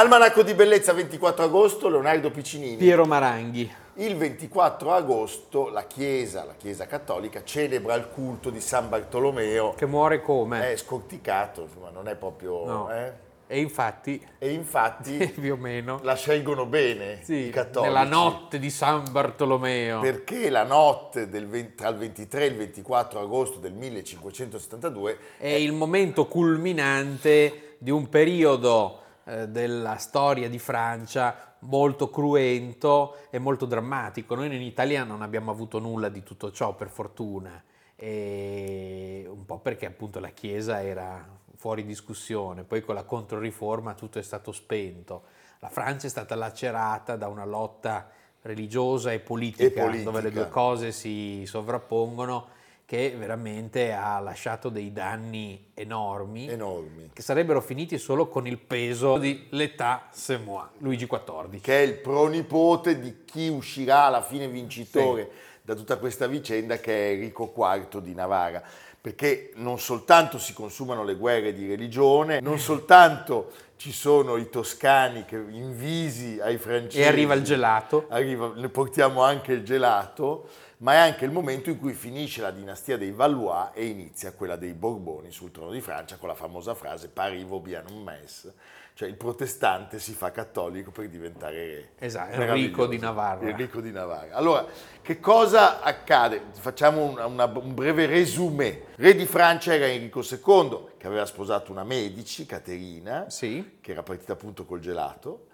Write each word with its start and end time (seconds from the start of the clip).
Almanacco 0.00 0.42
di 0.42 0.54
Bellezza 0.54 0.94
24 0.94 1.44
agosto, 1.44 1.90
Leonardo 1.90 2.30
Piccinini. 2.30 2.76
Piero 2.76 3.04
Maranghi. 3.04 3.70
Il 3.96 4.16
24 4.16 4.94
agosto 4.94 5.68
la 5.68 5.84
Chiesa, 5.86 6.42
la 6.46 6.54
Chiesa 6.56 6.86
Cattolica, 6.86 7.44
celebra 7.44 7.92
il 7.96 8.08
culto 8.08 8.48
di 8.48 8.62
San 8.62 8.88
Bartolomeo. 8.88 9.74
Che 9.74 9.84
muore 9.84 10.22
come? 10.22 10.72
È 10.72 10.76
scorticato, 10.78 11.64
insomma, 11.64 11.90
non 11.90 12.08
è 12.08 12.14
proprio... 12.14 12.64
No. 12.64 12.90
Eh? 12.90 13.12
E 13.46 13.60
infatti, 13.60 14.26
E 14.38 14.52
infatti 14.52 15.18
più 15.38 15.52
o 15.52 15.56
meno, 15.58 16.00
la 16.02 16.14
scelgono 16.14 16.64
bene 16.64 17.18
sì, 17.22 17.48
i 17.48 17.50
cattolici. 17.50 17.92
nella 17.92 18.08
notte 18.08 18.58
di 18.58 18.70
San 18.70 19.02
Bartolomeo. 19.10 20.00
Perché 20.00 20.48
la 20.48 20.64
notte 20.64 21.28
del 21.28 21.46
20 21.46 21.74
tra 21.74 21.88
il 21.88 21.96
23 21.96 22.44
e 22.44 22.46
il 22.46 22.56
24 22.56 23.20
agosto 23.20 23.58
del 23.58 23.74
1572 23.74 25.18
È 25.36 25.48
il 25.48 25.72
momento 25.74 26.26
culminante 26.26 27.74
di 27.76 27.90
un 27.90 28.08
periodo 28.08 29.00
eh, 29.24 29.48
della 29.48 29.96
storia 29.96 30.48
di 30.48 30.58
Francia 30.58 31.54
molto 31.60 32.08
cruento 32.10 33.16
e 33.30 33.38
molto 33.38 33.66
drammatico. 33.66 34.34
Noi 34.34 34.54
in 34.54 34.62
Italia 34.62 35.04
non 35.04 35.22
abbiamo 35.22 35.50
avuto 35.50 35.78
nulla 35.78 36.08
di 36.08 36.22
tutto 36.22 36.50
ciò, 36.50 36.74
per 36.74 36.88
fortuna, 36.88 37.62
e 37.96 39.26
un 39.28 39.44
po' 39.44 39.58
perché 39.58 39.86
appunto 39.86 40.20
la 40.20 40.30
Chiesa 40.30 40.82
era 40.82 41.38
fuori 41.56 41.84
discussione, 41.84 42.64
poi 42.64 42.80
con 42.80 42.94
la 42.94 43.04
Controriforma 43.04 43.92
tutto 43.94 44.18
è 44.18 44.22
stato 44.22 44.52
spento. 44.52 45.24
La 45.58 45.68
Francia 45.68 46.06
è 46.06 46.10
stata 46.10 46.34
lacerata 46.34 47.16
da 47.16 47.28
una 47.28 47.44
lotta 47.44 48.08
religiosa 48.42 49.12
e 49.12 49.20
politica, 49.20 49.64
E 49.64 49.70
politica. 49.70 50.04
dove 50.04 50.22
le 50.22 50.30
due 50.30 50.48
cose 50.48 50.92
si 50.92 51.42
sovrappongono, 51.44 52.48
che 52.90 53.14
veramente 53.16 53.92
ha 53.92 54.18
lasciato 54.18 54.68
dei 54.68 54.92
danni 54.92 55.70
enormi 55.74 56.48
enormi, 56.48 57.10
che 57.12 57.22
sarebbero 57.22 57.60
finiti 57.60 57.98
solo 57.98 58.26
con 58.26 58.48
il 58.48 58.58
peso 58.58 59.16
di 59.16 59.46
l'età 59.50 60.08
moi, 60.44 60.64
Luigi 60.78 61.06
XIV. 61.06 61.60
che 61.60 61.78
è 61.78 61.82
il 61.82 61.94
pronipote 61.94 62.98
di 62.98 63.24
chi 63.24 63.46
uscirà 63.46 64.06
alla 64.06 64.22
fine 64.22 64.48
vincitore 64.48 65.30
da 65.62 65.76
tutta 65.76 65.98
questa 65.98 66.26
vicenda, 66.26 66.78
che 66.78 66.92
è 66.92 67.12
Enrico 67.12 67.52
IV 67.56 68.00
di 68.00 68.12
Navarra. 68.12 68.60
Perché 69.00 69.52
non 69.54 69.78
soltanto 69.78 70.38
si 70.38 70.52
consumano 70.52 71.04
le 71.04 71.14
guerre 71.14 71.52
di 71.52 71.68
religione, 71.68 72.40
non 72.40 72.58
soltanto 72.60 73.52
ci 73.76 73.92
sono 73.92 74.36
i 74.36 74.50
toscani 74.50 75.24
che 75.24 75.36
invisi 75.36 76.40
ai 76.40 76.58
francesi 76.58 77.00
E 77.00 77.06
arriva 77.06 77.34
il 77.34 77.44
gelato. 77.44 78.06
arriva- 78.08 78.52
ne 78.56 78.68
portiamo 78.68 79.22
anche 79.22 79.52
il 79.52 79.62
gelato, 79.62 80.48
ma 80.80 80.94
è 80.94 80.96
anche 80.96 81.24
il 81.24 81.30
momento 81.30 81.68
in 81.70 81.78
cui 81.78 81.92
finisce 81.92 82.40
la 82.40 82.50
dinastia 82.50 82.96
dei 82.96 83.10
Valois 83.12 83.70
e 83.74 83.86
inizia 83.86 84.32
quella 84.32 84.56
dei 84.56 84.72
Borboni 84.72 85.30
sul 85.30 85.50
trono 85.50 85.70
di 85.72 85.80
Francia 85.80 86.16
con 86.16 86.28
la 86.28 86.34
famosa 86.34 86.74
frase 86.74 87.08
Paris 87.08 87.44
vaut 87.44 87.62
bien 87.62 87.84
un 87.90 88.02
mes, 88.02 88.50
cioè 88.94 89.08
il 89.08 89.14
protestante 89.16 89.98
si 89.98 90.12
fa 90.14 90.30
cattolico 90.30 90.90
per 90.90 91.08
diventare 91.08 91.54
re. 91.66 91.90
Esatto. 91.98 92.40
Enrico 92.40 92.86
di 92.86 92.98
Navarra. 92.98 93.48
Enrico 93.48 93.80
di 93.80 93.90
Navarra. 93.92 94.34
Allora, 94.34 94.66
che 95.02 95.20
cosa 95.20 95.80
accade? 95.82 96.42
Facciamo 96.58 97.04
una- 97.04 97.26
una- 97.26 97.44
un 97.44 97.74
breve 97.74 98.06
resumé. 98.06 98.84
Re 98.96 99.14
di 99.14 99.26
Francia 99.26 99.74
era 99.74 99.86
Enrico 99.86 100.20
II, 100.20 100.86
che 100.96 101.06
aveva 101.06 101.26
sposato 101.26 101.72
una 101.72 101.84
Medici, 101.84 102.46
Caterina, 102.46 103.28
Sì, 103.28 103.78
che 103.82 103.92
era 103.92 104.02
partita 104.02 104.32
appunto 104.32 104.64
col 104.64 104.80
gelato. 104.80 105.46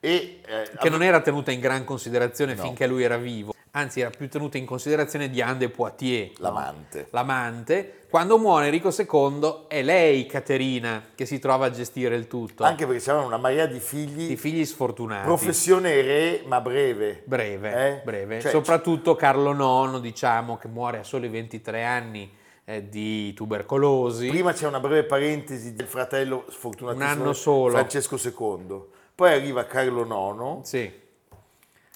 E, 0.00 0.40
eh, 0.46 0.70
che 0.78 0.90
non 0.90 1.02
era 1.02 1.20
tenuta 1.22 1.50
in 1.50 1.60
gran 1.60 1.84
considerazione 1.84 2.54
No. 2.54 2.62
finché 2.62 2.86
lui 2.86 3.02
era 3.02 3.16
vivo, 3.16 3.53
anzi 3.76 4.00
era 4.00 4.10
più 4.10 4.28
tenuta 4.28 4.56
in 4.56 4.64
considerazione 4.66 5.28
Diane 5.28 5.56
de 5.58 5.68
Poitiers, 5.68 6.38
no? 6.38 6.44
L'amante. 6.48 7.06
l'amante. 7.10 7.98
Quando 8.08 8.38
muore 8.38 8.66
Enrico 8.66 8.90
II 8.96 9.64
è 9.66 9.82
lei, 9.82 10.26
Caterina, 10.26 11.02
che 11.16 11.26
si 11.26 11.40
trova 11.40 11.66
a 11.66 11.70
gestire 11.70 12.14
il 12.14 12.28
tutto. 12.28 12.62
Anche 12.62 12.86
perché 12.86 13.02
c'erano 13.02 13.26
una 13.26 13.36
marea 13.38 13.66
di 13.66 13.80
figli, 13.80 14.28
di 14.28 14.36
figli 14.36 14.64
sfortunati. 14.64 15.24
professione 15.26 16.00
re, 16.00 16.42
ma 16.46 16.60
breve. 16.60 17.22
Breve, 17.24 17.88
Eh? 17.88 18.00
breve. 18.04 18.40
Cioè, 18.40 18.52
Soprattutto 18.52 19.16
Carlo 19.16 19.50
IX, 19.52 20.00
diciamo, 20.00 20.56
che 20.56 20.68
muore 20.68 20.98
a 20.98 21.02
soli 21.02 21.26
23 21.26 21.82
anni 21.82 22.32
eh, 22.66 22.88
di 22.88 23.32
tubercolosi. 23.34 24.28
Prima 24.28 24.52
c'è 24.52 24.68
una 24.68 24.78
breve 24.78 25.02
parentesi 25.02 25.74
del 25.74 25.86
fratello 25.88 26.44
sfortunatissimo 26.48 27.12
Un 27.12 27.20
anno 27.20 27.32
solo. 27.32 27.72
Francesco 27.72 28.16
II. 28.22 28.80
Poi 29.12 29.32
arriva 29.32 29.64
Carlo 29.64 30.02
IX, 30.04 30.62
Sì, 30.64 30.92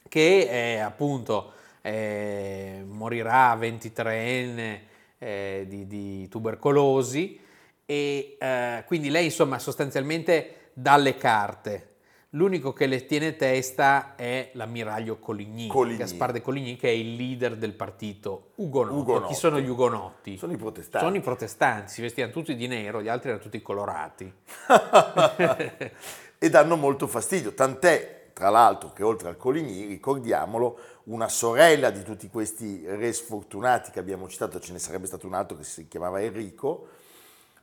che 0.08 0.48
eh, 0.74 0.78
appunto 0.80 1.52
eh, 1.80 2.84
morirà 2.86 3.54
23enne 3.56 4.80
eh, 5.18 5.64
di, 5.68 5.86
di 5.86 6.28
tubercolosi 6.28 7.40
e 7.84 8.36
eh, 8.38 8.84
quindi 8.86 9.08
lei 9.08 9.26
insomma 9.26 9.58
sostanzialmente 9.58 10.70
dà 10.74 10.96
le 10.96 11.16
carte. 11.16 11.84
L'unico 12.32 12.74
che 12.74 12.86
le 12.86 13.06
tiene 13.06 13.36
testa 13.36 14.14
è 14.14 14.50
l'ammiraglio 14.52 15.18
Coligny, 15.18 15.66
Coligny. 15.66 15.96
Gaspar 15.96 16.32
de 16.32 16.42
Coligny, 16.42 16.76
che 16.76 16.88
è 16.88 16.92
il 16.92 17.14
leader 17.14 17.56
del 17.56 17.72
partito 17.72 18.50
ugonotto. 18.56 18.98
Ugonotti. 18.98 19.32
Chi 19.32 19.34
sono 19.34 19.58
gli 19.58 19.68
ugonotti? 19.68 20.36
sono 20.36 20.52
i 20.52 20.58
protestanti. 20.58 21.06
Sono 21.06 21.16
i 21.16 21.22
protestanti, 21.22 21.90
si 21.90 22.02
vestivano 22.02 22.32
tutti 22.34 22.54
di 22.54 22.66
nero, 22.66 23.00
gli 23.00 23.08
altri 23.08 23.30
erano 23.30 23.42
tutti 23.42 23.62
colorati. 23.62 24.30
e 26.38 26.50
danno 26.50 26.76
molto 26.76 27.06
fastidio. 27.06 27.54
Tant'è, 27.54 28.17
tra 28.38 28.50
l'altro, 28.50 28.92
che 28.92 29.02
oltre 29.02 29.30
al 29.30 29.36
Coligny, 29.36 29.84
ricordiamolo, 29.88 30.78
una 31.06 31.28
sorella 31.28 31.90
di 31.90 32.04
tutti 32.04 32.28
questi 32.28 32.84
re 32.86 33.12
sfortunati 33.12 33.90
che 33.90 33.98
abbiamo 33.98 34.28
citato, 34.28 34.60
ce 34.60 34.70
ne 34.70 34.78
sarebbe 34.78 35.08
stato 35.08 35.26
un 35.26 35.34
altro 35.34 35.56
che 35.56 35.64
si 35.64 35.88
chiamava 35.88 36.20
Enrico, 36.20 36.86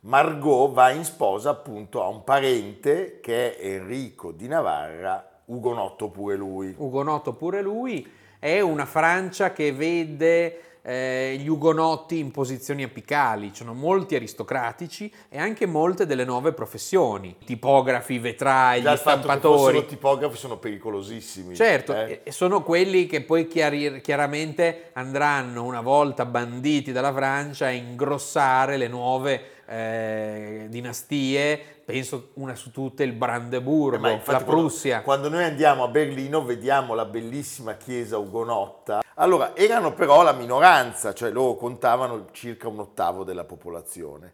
Margot 0.00 0.70
va 0.74 0.90
in 0.90 1.04
sposa 1.04 1.48
appunto 1.48 2.02
a 2.02 2.08
un 2.08 2.24
parente 2.24 3.20
che 3.22 3.56
è 3.56 3.66
Enrico 3.68 4.32
di 4.32 4.48
Navarra, 4.48 5.40
ugonotto 5.46 6.10
pure 6.10 6.36
lui. 6.36 6.74
Ugonotto 6.76 7.32
pure 7.32 7.62
lui, 7.62 8.06
è 8.38 8.60
una 8.60 8.84
Francia 8.84 9.54
che 9.54 9.72
vede 9.72 10.75
eh, 10.88 11.36
gli 11.40 11.48
ugonotti 11.48 12.20
in 12.20 12.30
posizioni 12.30 12.84
apicali, 12.84 13.48
ci 13.48 13.56
sono 13.56 13.74
molti 13.74 14.14
aristocratici 14.14 15.12
e 15.28 15.36
anche 15.36 15.66
molte 15.66 16.06
delle 16.06 16.24
nuove 16.24 16.52
professioni, 16.52 17.34
tipografi, 17.44 18.20
vetrai, 18.20 18.82
Già 18.82 18.94
stampatori. 18.94 19.58
fossero 19.58 19.84
tipografi 19.84 20.36
sono 20.36 20.58
pericolosissimi. 20.58 21.56
Certo, 21.56 21.92
eh. 21.92 22.20
e 22.22 22.30
sono 22.30 22.62
quelli 22.62 23.06
che 23.06 23.22
poi 23.22 23.48
chiari- 23.48 24.00
chiaramente 24.00 24.90
andranno 24.92 25.64
una 25.64 25.80
volta 25.80 26.24
banditi 26.24 26.92
dalla 26.92 27.12
Francia 27.12 27.66
a 27.66 27.70
ingrossare 27.70 28.76
le 28.76 28.86
nuove 28.86 29.54
eh, 29.66 30.66
dinastie, 30.68 31.58
penso 31.84 32.30
una 32.34 32.54
su 32.54 32.70
tutte 32.70 33.02
il 33.04 33.12
Brandeburgo, 33.12 34.06
Eh, 34.06 34.10
la 34.12 34.18
quando- 34.22 34.44
Prussia. 34.44 35.02
Quando, 35.02 35.28
noi 35.28 35.44
andiamo 35.44 35.84
a 35.84 35.88
Berlino 35.88 36.44
vediamo 36.44 36.94
la 36.94 37.04
bellissima 37.04 37.74
chiesa 37.74 38.16
ugonotta. 38.18 39.02
Allora, 39.14 39.56
erano 39.56 39.92
però 39.94 40.22
la 40.22 40.32
minoranza, 40.32 41.12
cioè 41.14 41.30
loro 41.30 41.54
contavano 41.56 42.26
circa 42.32 42.68
un 42.68 42.80
ottavo 42.80 43.24
della 43.24 43.44
popolazione. 43.44 44.32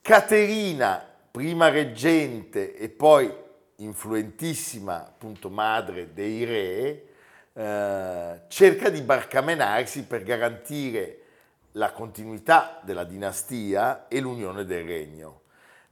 Caterina, 0.00 1.04
prima 1.30 1.68
reggente 1.68 2.74
e 2.76 2.88
poi 2.88 3.32
influentissima 3.76 4.96
appunto 5.06 5.50
madre 5.50 6.12
dei 6.12 6.44
re, 6.44 7.02
eh, 7.52 8.40
cerca 8.48 8.88
di 8.88 9.00
barcamenarsi 9.02 10.04
per 10.04 10.22
garantire 10.22 11.17
la 11.78 11.92
continuità 11.92 12.80
della 12.82 13.04
dinastia 13.04 14.08
e 14.08 14.18
l'unione 14.20 14.64
del 14.64 14.84
regno. 14.84 15.42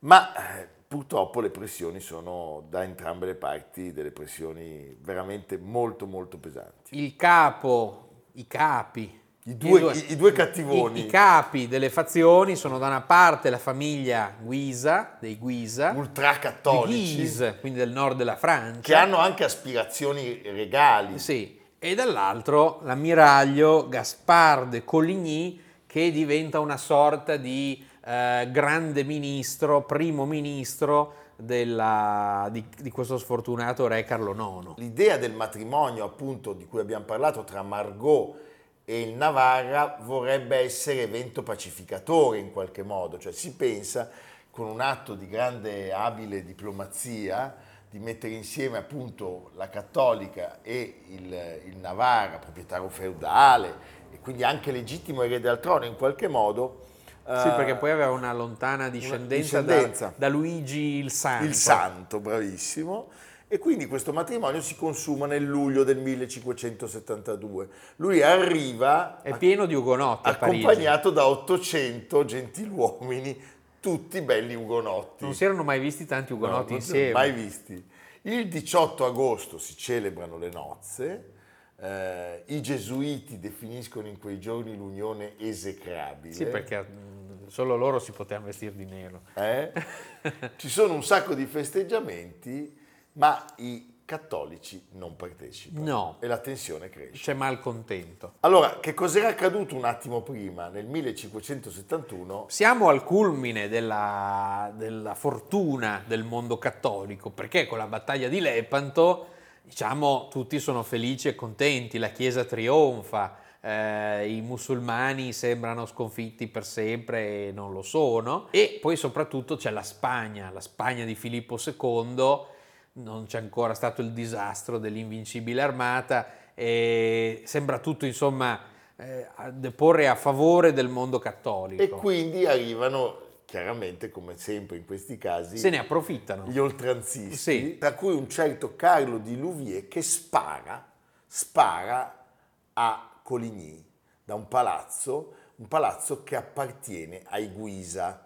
Ma 0.01 0.59
eh, 0.59 0.69
purtroppo 0.87 1.41
le 1.41 1.51
pressioni 1.51 2.01
sono 2.01 2.65
da 2.69 2.83
entrambe 2.83 3.27
le 3.27 3.35
parti 3.37 3.93
delle 3.93 4.11
pressioni 4.11 4.97
veramente 5.01 5.57
molto 5.57 6.07
molto 6.07 6.39
pesanti. 6.39 6.99
il 6.99 7.15
capo, 7.17 8.25
i 8.33 8.47
capi, 8.49 9.21
I 9.45 9.57
due, 9.57 9.93
i- 9.95 10.13
i 10.13 10.17
due 10.17 10.33
cattivoni. 10.33 11.03
i, 11.03 11.05
i 11.05 11.07
capi 11.07 11.69
delle 11.69 11.89
fazioni 11.89 12.57
sono 12.57 12.79
da 12.79 12.89
una 12.89 13.03
parte 13.03 13.49
la 13.49 13.59
famiglia 13.59 14.35
Guisa, 14.41 15.17
dei 15.21 15.39
Guisa, 15.39 15.93
ultracattolici 15.95 17.15
Guise, 17.17 17.59
quindi 17.61 17.79
del 17.79 17.91
nord 17.93 18.17
della 18.17 18.37
Francia, 18.37 18.81
che 18.81 18.95
hanno 18.95 19.19
anche 19.19 19.45
aspirazioni 19.45 20.43
regali. 20.43 21.19
sì, 21.21 21.61
e 21.79 21.95
dall'altro 21.95 22.81
l'ammiraglio 22.83 23.89
Gaspard 23.89 24.71
de 24.71 24.85
Coligny 24.85 25.63
che 25.97 26.11
diventa 26.11 26.61
una 26.61 26.77
sorta 26.77 27.39
di 27.39 27.83
eh, 28.05 28.47
grande 28.51 29.03
ministro, 29.03 29.81
primo 29.81 30.27
ministro 30.27 31.15
della- 31.37 32.51
di, 32.53 32.63
di 32.83 32.91
questo 32.91 33.17
sfortunato 33.17 33.87
re 33.87 34.05
Carlo 34.05 34.33
IX. 34.33 34.75
L'idea 34.77 35.17
del 35.17 35.33
matrimonio 35.33 36.05
appunto 36.05 36.53
di 36.53 36.67
cui 36.67 36.81
abbiamo 36.81 37.07
parlato 37.07 37.45
tra 37.45 37.63
Margot 37.63 38.37
e 38.85 39.01
il 39.01 39.15
Navarra 39.15 39.97
vorrebbe 40.03 40.59
essere 40.59 41.01
evento 41.01 41.43
pacificatore 41.43 42.41
in 42.41 42.53
qualche 42.53 42.83
modo, 42.83 43.17
cioè 43.17 43.33
si 43.33 43.55
pensa 43.55 44.11
con 44.51 44.67
un 44.67 44.83
atto 44.83 45.15
di 45.15 45.27
grande 45.27 45.95
abile 45.95 46.45
diplomazia 46.45 47.57
di 47.97 48.05
mettere 48.05 48.35
insieme 48.35 48.77
appunto 48.77 49.51
la 49.55 49.71
cattolica 49.71 50.59
e 50.61 51.03
il, 51.09 51.63
il 51.67 51.77
Navarra, 51.79 52.37
proprietario 52.37 52.89
feudale 52.91 53.75
e 54.13 54.21
quindi 54.21 54.45
anche 54.45 54.71
legittimo 54.71 55.23
erede 55.23 55.49
al 55.49 55.61
trono 55.61 55.87
in 55.87 55.97
qualche 55.97 56.29
modo. 56.29 56.85
Sì, 57.27 57.49
perché 57.57 57.75
poi 57.75 57.91
aveva 57.91 58.13
una 58.13 58.33
lontana 58.33 58.89
discendenza, 58.89 59.59
una 59.59 59.67
discendenza. 59.67 60.07
Da, 60.07 60.15
da, 60.17 60.29
Luigi 60.29 60.99
il 60.99 61.11
Santo. 61.11 61.45
Il 61.45 61.55
Santo, 61.55 62.21
bravissimo. 62.21 63.09
E 63.49 63.59
quindi 63.59 63.87
questo 63.87 64.13
matrimonio 64.13 64.61
si 64.61 64.77
consuma 64.77 65.27
nel 65.27 65.43
luglio 65.43 65.83
del 65.83 65.99
1572. 65.99 67.69
Lui 67.97 68.23
arriva... 68.23 69.23
È 69.23 69.37
pieno 69.37 69.67
di 69.67 69.75
ugonotti 69.75 70.29
Accompagnato 70.29 71.11
da 71.11 71.27
800 71.27 72.25
gentiluomini, 72.25 73.41
tutti 73.87 74.21
belli 74.21 74.57
ugonotti. 74.57 75.23
Non 75.23 75.33
si 75.33 75.45
erano 75.45 75.63
mai 75.63 75.79
visti 75.79 76.07
tanti 76.07 76.33
ugonotti 76.33 76.73
no, 76.73 76.79
insieme. 76.79 77.13
mai 77.13 77.31
visti. 77.31 77.89
Il 78.23 78.49
18 78.49 79.05
agosto 79.05 79.59
si 79.59 79.77
celebrano 79.77 80.39
le 80.39 80.51
nozze 80.51 81.35
eh, 81.79 82.43
I 82.47 82.63
gesuiti 82.63 83.39
definiscono 83.39 84.09
in 84.09 84.19
quei 84.19 84.41
giorni 84.41 84.75
l'unione 84.77 85.39
esecrabile. 85.39 86.35
Sì, 86.35 86.47
perché 86.47 86.83
mm, 86.83 87.47
solo 87.47 87.77
loro 87.77 87.99
si 87.99 88.13
potevano 88.13 88.47
vestire 88.47 88.75
di 88.75 88.87
nero. 88.87 89.23
Eh? 89.35 89.73
Ci 90.57 90.69
sono 90.69 90.95
un 90.95 91.05
sacco 91.05 91.35
di 91.35 91.47
festeggiamenti, 91.47 92.77
ma 93.13 93.45
i 93.59 93.95
cattolici 94.07 94.87
non 94.93 95.17
partecipano. 95.17 95.85
No. 95.85 96.17
E 96.21 96.27
la 96.27 96.39
tensione 96.39 96.89
cresce. 96.89 97.23
C'è 97.23 97.35
malcontento. 97.35 98.35
Allora, 98.41 98.79
che 98.81 98.95
cos'era 98.95 99.29
accaduto 99.29 99.75
un 99.75 99.85
attimo 99.85 100.23
prima, 100.23 100.69
nel 100.69 100.87
1571? 100.87 102.47
Siamo 102.49 102.89
al 102.89 103.05
culmine 103.05 103.69
della, 103.69 104.73
della 104.75 105.15
fortuna 105.15 106.03
del 106.07 106.25
mondo 106.25 106.57
cattolico, 106.57 107.29
perché 107.31 107.67
con 107.67 107.77
la 107.77 107.87
battaglia 107.87 108.29
di 108.29 108.41
Lepanto 108.41 109.35
diciamo, 109.63 110.29
tutti 110.31 110.61
sono 110.61 110.83
felici 110.85 111.29
e 111.29 111.35
contenti, 111.35 111.99
la 111.99 112.11
Chiesa 112.11 112.45
trionfa, 112.45 113.37
eh, 113.61 114.29
i 114.29 114.41
musulmani 114.41 115.33
sembrano 115.33 115.87
sconfitti 115.87 116.47
per 116.47 116.65
sempre 116.65 117.49
e 117.49 117.53
non 117.53 117.73
lo 117.73 117.83
sono. 117.83 118.47
E 118.53 118.79
poi 118.81 118.97
soprattutto 118.97 119.57
c'è 119.57 119.71
la 119.71 119.83
Spagna, 119.83 120.51
la 120.53 120.61
Spagna 120.61 121.05
di 121.05 121.17
Filippo 121.17 121.59
II, 121.59 122.55
non 122.97 123.27
c'è 123.27 123.39
ancora 123.39 123.75
stato 123.75 124.01
il 124.01 124.13
disastro 124.13 124.79
dell'invincibile 124.79 125.63
armata 125.63 126.27
e 126.55 127.43
sembra 127.45 127.79
tutto 127.79 128.07
insomma 128.07 128.59
eh, 128.97 129.27
deporre 129.53 130.09
a 130.09 130.15
favore 130.15 130.73
del 130.73 130.89
mondo 130.89 131.19
cattolico. 131.19 131.83
E 131.83 131.89
quindi 131.89 132.47
arrivano 132.47 133.25
chiaramente 133.45 134.11
come 134.11 134.37
sempre 134.37 134.77
in 134.77 134.85
questi 134.85 135.19
casi 135.19 135.57
se 135.57 135.71
ne 135.71 135.79
approfittano 135.79 136.47
gli 136.47 136.59
oltranzisti, 136.59 137.37
sì. 137.37 137.79
tra 137.79 137.95
cui 137.95 138.15
un 138.15 138.29
certo 138.29 138.75
Carlo 138.75 139.19
di 139.19 139.39
Louvier 139.39 139.87
che 139.89 140.03
spara, 140.03 140.85
spara 141.27 142.25
a 142.73 143.11
Coligny 143.23 143.85
da 144.25 144.35
un 144.35 144.49
palazzo, 144.49 145.35
un 145.57 145.69
palazzo 145.69 146.23
che 146.23 146.37
appartiene 146.37 147.23
ai 147.29 147.49
Guisa. 147.49 148.26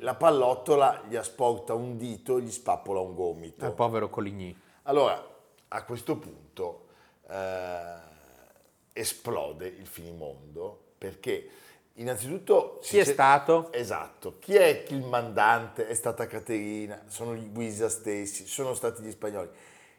La 0.00 0.14
pallottola 0.14 1.02
gli 1.08 1.16
asporta 1.16 1.74
un 1.74 1.96
dito 1.98 2.38
e 2.38 2.42
gli 2.42 2.50
spappola 2.50 3.00
un 3.00 3.14
gomito. 3.14 3.66
Il 3.66 3.72
povero 3.72 4.08
Coligny. 4.08 4.56
Allora, 4.84 5.22
a 5.68 5.84
questo 5.84 6.16
punto 6.16 6.86
eh, 7.28 7.94
esplode 8.92 9.66
il 9.66 9.86
finimondo 9.86 10.92
perché 10.96 11.48
Innanzitutto... 11.98 12.80
Chi 12.82 12.98
è 12.98 13.04
stato? 13.04 13.72
Esatto. 13.72 14.38
Chi 14.40 14.56
è 14.56 14.84
il 14.88 15.04
mandante? 15.04 15.86
È 15.86 15.94
stata 15.94 16.26
Caterina, 16.26 17.02
sono 17.06 17.36
gli 17.36 17.52
Guisa 17.52 17.88
stessi, 17.88 18.48
sono 18.48 18.74
stati 18.74 19.02
gli 19.02 19.12
spagnoli. 19.12 19.48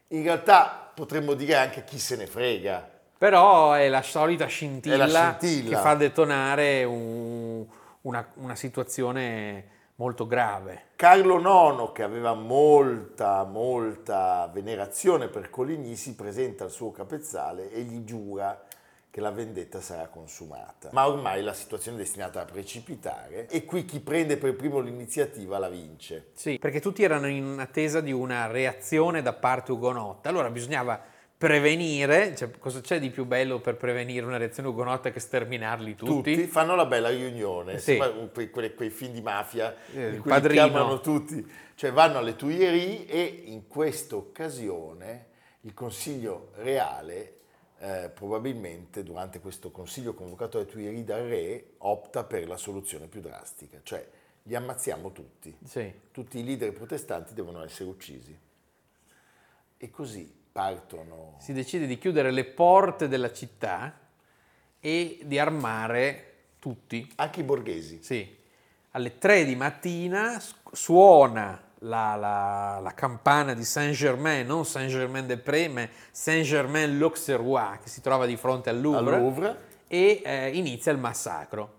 In 0.10 0.24
realtà 0.24 0.92
potremmo 0.94 1.36
dire 1.36 1.56
anche 1.56 1.86
chi 1.86 1.98
se 1.98 2.18
ne 2.18 2.28
frega. 2.28 2.90
Però 3.18 3.72
è 3.72 3.88
la 3.88 4.02
solita 4.02 4.46
scintilla, 4.46 5.06
la 5.06 5.38
scintilla. 5.40 5.78
che 5.78 5.82
fa 5.82 5.96
detonare 5.96 6.84
un, 6.84 7.66
una, 8.02 8.30
una 8.36 8.56
situazione 8.56 9.75
molto 9.96 10.28
grave. 10.28 10.84
Carlo 10.96 11.40
IX, 11.40 11.92
che 11.94 12.04
aveva 12.04 12.34
molta, 12.34 13.44
molta 13.44 14.50
venerazione 14.52 15.28
per 15.28 15.50
Coligny, 15.50 15.96
si 15.96 16.16
presenta 16.16 16.64
al 16.64 16.72
suo 16.72 16.92
capezzale 16.92 17.72
e 17.72 17.82
gli 17.82 18.04
giura 18.04 18.64
che 19.10 19.22
la 19.22 19.32
vendetta 19.32 19.80
sarà 19.80 20.08
consumata. 20.08 20.90
Ma 20.92 21.08
ormai 21.08 21.42
la 21.42 21.54
situazione 21.54 21.96
è 21.96 22.02
destinata 22.02 22.42
a 22.42 22.46
precipitare 22.46 23.48
e 23.48 23.64
qui 23.64 23.86
chi 23.86 24.02
prende 24.02 24.36
per 24.36 24.58
primo 24.58 24.80
l'iniziativa 24.80 25.58
la 25.58 25.70
vince. 25.70 26.32
Sì, 26.34 26.60
perché 26.60 26.82
tutti 26.82 27.02
erano 27.02 27.28
in 27.28 27.58
attesa 27.58 28.02
di 28.02 28.12
una 28.12 28.48
reazione 28.48 29.22
da 29.22 29.32
parte 29.32 29.72
ugonotta. 29.72 30.28
Allora 30.28 30.50
bisognava 30.50 31.02
prevenire, 31.38 32.36
cioè, 32.36 32.50
cosa 32.58 32.82
c'è 32.82 33.00
di 33.00 33.10
più 33.10 33.26
bello 33.26 33.60
per 33.60 33.76
prevenire 33.76 34.26
una 34.26 34.38
reazione 34.38 34.70
ugonotta 34.70 35.12
che 35.12 35.20
sterminarli 35.20 35.96
tutti? 35.96 36.34
Tutti 36.34 36.48
fanno 36.48 36.76
la 36.76 36.86
bella 36.86 37.10
riunione, 37.10 37.78
sì. 37.78 37.98
quei, 38.32 38.50
quei, 38.50 38.74
quei, 38.74 38.90
film 38.90 39.14
di 39.14 39.22
mafia 39.22 39.76
eh, 39.94 40.16
in 40.16 40.22
cui 40.22 40.30
padrino. 40.30 40.64
chiamano 40.64 41.02
tutti, 41.02 41.46
cioè 41.76 41.92
vanno 41.92 42.20
alle 42.20 42.36
Tuileries 42.36 43.06
e 43.10 43.44
in 43.46 43.68
questa 43.68 44.16
occasione 44.16 45.28
il 45.62 45.74
Consiglio 45.74 46.52
Reale 46.56 47.34
eh, 47.80 48.10
probabilmente 48.14 49.04
durante 49.04 49.42
questo 49.42 49.72
consiglio 49.72 50.14
convocato 50.14 50.58
ai 50.58 50.66
Tuileries 50.66 51.04
dal 51.04 51.24
re 51.24 51.74
opta 51.80 52.24
per 52.24 52.48
la 52.48 52.58
soluzione 52.58 53.08
più 53.08 53.20
drastica, 53.20 53.80
cioè 53.84 54.08
li 54.44 54.56
ammazziamo 54.56 55.12
tutti, 55.12 55.56
sì. 55.66 55.92
tutti 56.12 56.40
i 56.40 56.46
leader 56.46 56.72
protestanti 56.72 57.34
devono 57.34 57.62
essere 57.64 57.90
uccisi. 57.90 58.40
E 59.78 59.90
così 59.90 60.44
partono... 60.56 61.36
Si 61.40 61.52
decide 61.52 61.86
di 61.86 61.98
chiudere 61.98 62.32
le 62.32 62.46
porte 62.46 63.10
della 63.10 63.34
città 63.34 63.94
e 64.80 65.20
di 65.22 65.38
armare 65.38 66.34
tutti. 66.60 67.12
Anche 67.16 67.42
i 67.42 67.44
borghesi. 67.44 68.02
Sì. 68.02 68.38
Alle 68.92 69.18
tre 69.18 69.44
di 69.44 69.58
mattina 69.58 70.42
suona 70.72 71.62
la, 71.80 72.16
la, 72.16 72.80
la, 72.82 72.94
campana 72.94 73.54
di 73.54 73.66
Saint-Germain, 73.66 74.48
non 74.48 74.64
Saint-Germain-des-Prés, 74.66 75.70
ma 75.70 75.90
Saint-Germain-l'Auxerrois, 76.10 77.80
che 77.82 77.90
si 77.90 78.00
trova 78.00 78.26
di 78.26 78.38
fronte 78.38 78.70
al 78.70 78.80
Louvre, 78.80 79.14
al 79.14 79.22
Louvre. 79.22 79.58
e 79.90 80.22
eh, 80.24 80.56
inizia 80.56 80.94
il 80.94 81.00
massacro. 81.00 81.74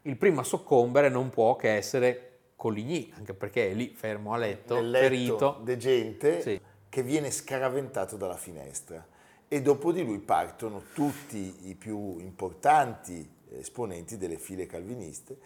Il 0.00 0.16
primo 0.16 0.40
a 0.40 0.44
soccombere 0.44 1.10
non 1.10 1.28
può 1.28 1.56
che 1.56 1.74
essere 1.74 2.30
Coligny, 2.56 3.12
anche 3.18 3.34
perché 3.34 3.70
è 3.70 3.74
lì 3.74 3.92
fermo 3.94 4.32
a 4.32 4.38
letto, 4.38 4.80
letto 4.80 4.98
ferito. 4.98 5.60
degente, 5.62 6.40
Sì. 6.40 6.58
Che 6.94 7.02
viene 7.02 7.32
scaraventato 7.32 8.14
dalla 8.14 8.36
finestra. 8.36 9.04
E 9.48 9.60
dopo 9.60 9.90
di 9.90 10.04
lui 10.04 10.20
partono 10.20 10.84
tutti 10.94 11.68
i 11.68 11.74
più 11.74 12.20
importanti 12.20 13.28
esponenti 13.50 14.16
delle 14.16 14.38
file 14.38 14.66
calviniste 14.66 15.36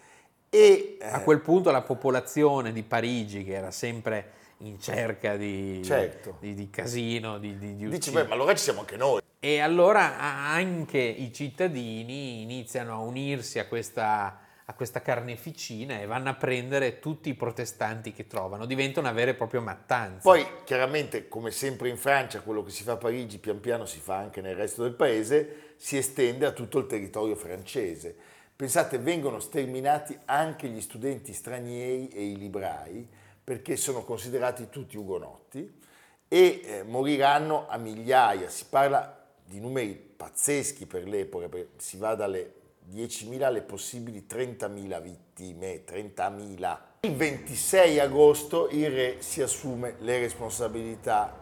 e, 0.50 0.98
eh, 1.00 1.06
A 1.06 1.22
quel 1.22 1.40
punto 1.40 1.70
la 1.70 1.80
popolazione 1.80 2.70
di 2.70 2.82
Parigi, 2.82 3.44
che 3.44 3.54
era 3.54 3.70
sempre 3.70 4.32
in 4.58 4.78
cerca 4.78 5.38
di, 5.38 5.80
Certo. 5.82 6.36
di, 6.38 6.52
di 6.52 6.68
casino, 6.68 7.38
di, 7.38 7.56
di, 7.56 7.76
di 7.76 7.88
dice, 7.88 8.10
beh, 8.10 8.24
ma 8.24 8.34
allora 8.34 8.54
ci 8.54 8.64
siamo 8.64 8.80
anche 8.80 8.98
noi. 8.98 9.22
E 9.40 9.60
allora 9.60 10.18
anche 10.18 10.98
i 10.98 11.32
cittadini 11.32 12.42
iniziano 12.42 12.92
a 12.92 12.98
unirsi 12.98 13.58
a 13.58 13.66
questa, 13.66 14.38
a 14.70 14.74
questa 14.74 15.00
carneficina 15.00 15.98
e 15.98 16.04
vanno 16.04 16.28
a 16.28 16.34
prendere 16.34 16.98
tutti 16.98 17.30
i 17.30 17.34
protestanti 17.34 18.12
che 18.12 18.26
trovano, 18.26 18.66
diventa 18.66 19.00
una 19.00 19.12
vera 19.12 19.30
e 19.30 19.34
propria 19.34 19.62
mattanza. 19.62 20.20
Poi, 20.20 20.46
chiaramente, 20.64 21.26
come 21.26 21.50
sempre 21.50 21.88
in 21.88 21.96
Francia, 21.96 22.42
quello 22.42 22.62
che 22.62 22.70
si 22.70 22.82
fa 22.82 22.92
a 22.92 22.96
Parigi 22.98 23.38
pian 23.38 23.60
piano 23.60 23.86
si 23.86 23.98
fa 23.98 24.16
anche 24.16 24.42
nel 24.42 24.56
resto 24.56 24.82
del 24.82 24.92
paese, 24.92 25.72
si 25.76 25.96
estende 25.96 26.44
a 26.44 26.52
tutto 26.52 26.78
il 26.78 26.86
territorio 26.86 27.34
francese. 27.34 28.14
Pensate, 28.54 28.98
vengono 28.98 29.40
sterminati 29.40 30.18
anche 30.26 30.68
gli 30.68 30.82
studenti 30.82 31.32
stranieri 31.32 32.08
e 32.08 32.26
i 32.26 32.36
librai, 32.36 33.08
perché 33.42 33.74
sono 33.76 34.04
considerati 34.04 34.68
tutti 34.68 34.98
ugonotti, 34.98 35.80
e 36.28 36.60
eh, 36.62 36.82
moriranno 36.82 37.66
a 37.68 37.78
migliaia. 37.78 38.50
Si 38.50 38.66
parla 38.68 39.18
di 39.42 39.60
numeri 39.60 39.94
pazzeschi 39.94 40.84
per 40.84 41.08
l'epoca, 41.08 41.48
si 41.78 41.96
va 41.96 42.14
dalle 42.14 42.56
10.000 42.92 43.42
alle 43.42 43.62
possibili 43.62 44.26
30.000 44.28 45.02
vittime, 45.02 45.84
30.000. 45.84 46.76
Il 47.00 47.14
26 47.14 48.00
agosto 48.00 48.68
il 48.70 48.90
re 48.90 49.16
si 49.20 49.42
assume 49.42 49.96
le 50.00 50.18
responsabilità 50.18 51.36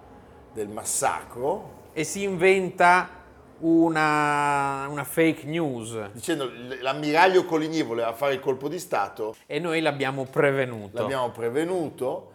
del 0.53 0.69
massacro, 0.69 1.85
E 1.93 2.05
si 2.05 2.23
inventa 2.23 3.09
una, 3.59 4.87
una 4.89 5.05
fake 5.05 5.47
news 5.47 6.11
dicendo 6.13 6.51
l'ammiraglio 6.81 7.47
Coligny 7.47 7.83
voleva 7.83 8.13
fare 8.13 8.35
il 8.35 8.41
colpo 8.41 8.69
di 8.69 8.79
Stato, 8.79 9.35
e 9.47 9.59
noi 9.59 9.81
l'abbiamo 9.81 10.25
prevenuto. 10.25 11.01
l'abbiamo 11.01 11.31
prevenuto 11.31 12.33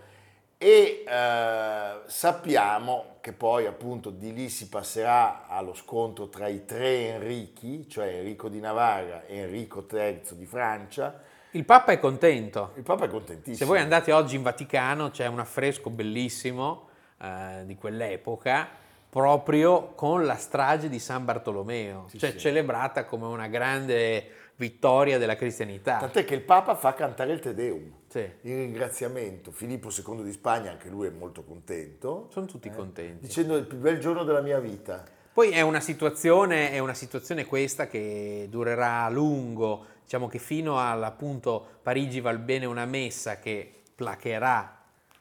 e 0.58 1.04
eh, 1.08 2.02
sappiamo 2.06 3.11
che 3.22 3.34
poi 3.34 3.68
appunto 3.68 4.10
di 4.10 4.34
lì 4.34 4.50
si 4.50 4.68
passerà 4.68 5.48
allo 5.48 5.74
scontro 5.74 6.28
tra 6.28 6.48
i 6.48 6.66
tre 6.66 7.10
Enrichi, 7.10 7.88
cioè 7.88 8.08
Enrico 8.08 8.50
di 8.50 8.60
Navarra 8.60 9.26
e 9.26 9.38
Enrico 9.38 9.86
III 9.90 10.22
di 10.32 10.46
Francia. 10.46 11.22
Il 11.52 11.64
Papa 11.66 11.92
è 11.92 12.00
contento. 12.00 12.72
Il 12.76 12.84
Papa 12.84 13.06
è 13.06 13.08
contentissimo. 13.08 13.56
Se 13.58 13.66
voi 13.66 13.80
andate 13.80 14.12
oggi 14.12 14.36
in 14.36 14.42
Vaticano 14.42 15.12
c'è 15.12 15.28
un 15.28 15.40
affresco 15.40 15.90
bellissimo 15.90 16.88
eh, 17.22 17.64
di 17.66 17.76
quell'epoca 17.76 18.68
proprio 19.10 19.94
con 19.94 20.26
la 20.26 20.36
strage 20.36 20.88
di 20.90 20.98
San 20.98 21.26
Bartolomeo, 21.26 22.06
Sì, 22.08 22.18
cioè 22.18 22.32
sì. 22.32 22.40
celebrata 22.40 23.04
come 23.04 23.26
una 23.26 23.48
grande 23.48 24.30
vittoria 24.56 25.18
della 25.18 25.36
cristianità. 25.36 25.98
Tant'è 25.98 26.24
che 26.24 26.34
il 26.34 26.42
Papa 26.42 26.76
fa 26.76 26.94
cantare 26.94 27.34
il 27.34 27.40
Te 27.40 27.54
Deum. 27.54 28.00
Sì. 28.12 28.30
In 28.42 28.58
ringraziamento, 28.58 29.52
Filippo 29.52 29.88
II 29.90 30.22
di 30.22 30.34
Spagna, 30.34 30.72
anche 30.72 30.90
lui 30.90 31.08
è 31.08 31.10
molto 31.12 31.44
contento, 31.44 32.28
Sono 32.34 32.46
tutti 32.46 32.70
contenti. 32.70 33.26
dicendo 33.26 33.56
il 33.56 33.64
più 33.64 33.78
bel 33.78 34.00
giorno 34.00 34.26
della 34.26 34.42
mia 34.42 34.60
vita. 34.60 35.02
Poi 35.32 35.52
è 35.52 35.62
una, 35.62 35.80
situazione, 35.80 36.72
è 36.72 36.80
una 36.80 36.94
situazione 36.94 37.46
questa 37.46 37.88
che 37.88 38.48
durerà 38.50 39.06
a 39.06 39.10
lungo, 39.10 39.86
diciamo 40.04 40.28
che 40.28 40.40
fino 40.40 40.78
all'appunto 40.78 41.66
Parigi 41.82 42.20
val 42.20 42.40
bene 42.40 42.66
una 42.66 42.84
messa 42.84 43.40
che 43.40 43.76
placherà 43.96 44.80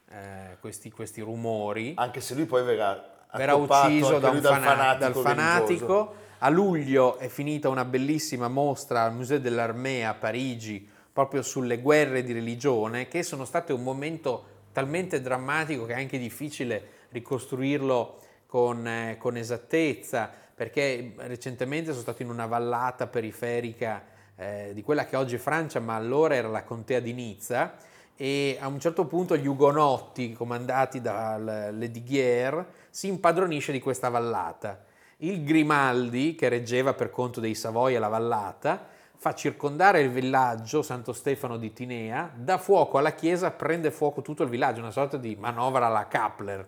eh, 0.09 0.57
questi, 0.59 0.91
questi 0.91 1.21
rumori, 1.21 1.93
Anche 1.95 2.19
se 2.19 2.35
lui 2.35 2.43
poi 2.43 2.65
verrà, 2.65 3.09
verrà 3.31 3.55
ucciso 3.55 4.19
da 4.19 4.31
un, 4.31 4.41
dal 4.41 4.51
fana- 4.51 4.67
fanatico, 4.67 5.11
dal 5.21 5.23
fanatico. 5.23 6.15
A 6.39 6.49
luglio 6.49 7.19
è 7.19 7.29
finita 7.29 7.69
una 7.69 7.85
bellissima 7.85 8.49
mostra 8.49 9.03
al 9.03 9.13
Museo 9.13 9.39
dell'Armée 9.39 10.03
a 10.03 10.13
Parigi 10.13 10.90
proprio 11.13 11.41
sulle 11.41 11.79
guerre 11.79 12.23
di 12.23 12.33
religione, 12.33 13.07
che 13.07 13.23
sono 13.23 13.45
state 13.45 13.73
un 13.73 13.83
momento 13.83 14.45
talmente 14.71 15.21
drammatico 15.21 15.85
che 15.85 15.93
è 15.93 15.97
anche 15.97 16.17
difficile 16.17 16.99
ricostruirlo 17.09 18.17
con, 18.45 18.87
eh, 18.87 19.17
con 19.17 19.37
esattezza, 19.37 20.29
perché 20.53 21.13
recentemente 21.17 21.89
sono 21.91 22.01
stato 22.01 22.21
in 22.21 22.29
una 22.29 22.45
vallata 22.45 23.07
periferica 23.07 24.03
eh, 24.35 24.71
di 24.73 24.81
quella 24.81 25.05
che 25.05 25.15
oggi 25.15 25.35
è 25.35 25.39
Francia, 25.39 25.79
ma 25.79 25.95
allora 25.95 26.35
era 26.35 26.47
la 26.47 26.63
contea 26.63 26.99
di 26.99 27.13
Nizza, 27.13 27.75
e 28.15 28.57
a 28.59 28.67
un 28.67 28.79
certo 28.79 29.05
punto 29.05 29.35
gli 29.35 29.47
ugonotti 29.47 30.33
comandati 30.33 31.01
da 31.01 31.71
Lediguière 31.71 32.65
si 32.89 33.07
impadronisce 33.07 33.71
di 33.71 33.79
questa 33.79 34.09
vallata. 34.09 34.85
Il 35.17 35.43
Grimaldi, 35.43 36.35
che 36.35 36.49
reggeva 36.49 36.93
per 36.93 37.09
conto 37.09 37.39
dei 37.39 37.55
Savoia 37.55 37.99
la 37.99 38.07
vallata, 38.07 38.87
fa 39.21 39.35
circondare 39.35 40.01
il 40.01 40.09
villaggio 40.09 40.81
Santo 40.81 41.13
Stefano 41.13 41.57
di 41.57 41.71
Tinea, 41.73 42.31
dà 42.33 42.57
fuoco 42.57 42.97
alla 42.97 43.13
chiesa, 43.13 43.51
prende 43.51 43.91
fuoco 43.91 44.23
tutto 44.23 44.41
il 44.41 44.49
villaggio, 44.49 44.79
una 44.79 44.89
sorta 44.89 45.17
di 45.17 45.37
manovra 45.39 45.85
alla 45.85 46.07
Kappler. 46.07 46.67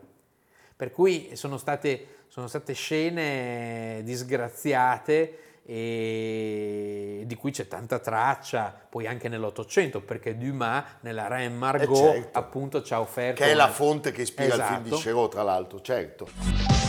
Per 0.75 0.91
cui 0.91 1.31
sono 1.35 1.57
state, 1.57 2.25
sono 2.27 2.45
state 2.45 2.73
scene 2.73 4.01
disgraziate 4.03 5.61
e 5.65 7.23
di 7.25 7.35
cui 7.35 7.49
c'è 7.49 7.67
tanta 7.67 7.97
traccia, 7.97 8.71
poi 8.87 9.07
anche 9.07 9.29
nell'Ottocento, 9.29 10.01
perché 10.01 10.37
Dumas 10.37 10.83
nella 10.99 11.25
Reine 11.25 11.55
Margot 11.55 11.89
Eh, 11.89 11.95
certo. 11.95 12.37
appunto 12.37 12.83
ci 12.83 12.93
ha 12.93 12.99
offerto... 12.99 13.41
Che 13.41 13.49
è 13.49 13.55
la 13.55 13.69
fonte 13.69 14.11
che 14.11 14.21
ispira 14.21 14.53
il 14.53 14.61
film 14.61 14.81
di 14.83 14.87
Esatto. 14.89 15.01
Chéreau, 15.01 15.27
tra 15.27 15.41
l'altro, 15.41 15.81
certo. 15.81 16.82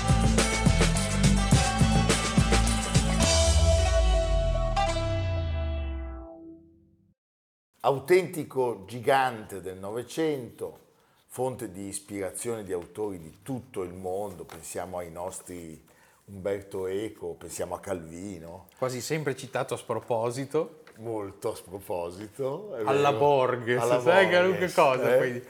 Autentico 7.84 8.84
gigante 8.86 9.60
del 9.60 9.76
Novecento, 9.76 10.78
fonte 11.26 11.70
di 11.70 11.86
ispirazione 11.86 12.64
di 12.64 12.72
autori 12.72 13.18
di 13.18 13.40
tutto 13.42 13.82
il 13.82 13.92
mondo, 13.92 14.44
pensiamo 14.44 14.96
ai 14.96 15.10
nostri 15.10 15.84
Umberto 16.24 16.86
Eco, 16.86 17.34
pensiamo 17.34 17.74
a 17.74 17.80
Calvino, 17.80 18.68
quasi 18.78 19.02
sempre 19.02 19.36
citato 19.36 19.74
a 19.74 19.76
sproposito. 19.76 20.84
molto 20.96 21.52
a 21.52 21.56
sproposito. 21.56 22.74
Alla 22.86 23.10
vero. 23.10 23.18
Borges, 23.18 23.82
Alla 23.82 24.00
sai 24.00 24.30
qualunque 24.30 24.72
cosa. 24.72 25.16
eh. 25.16 25.42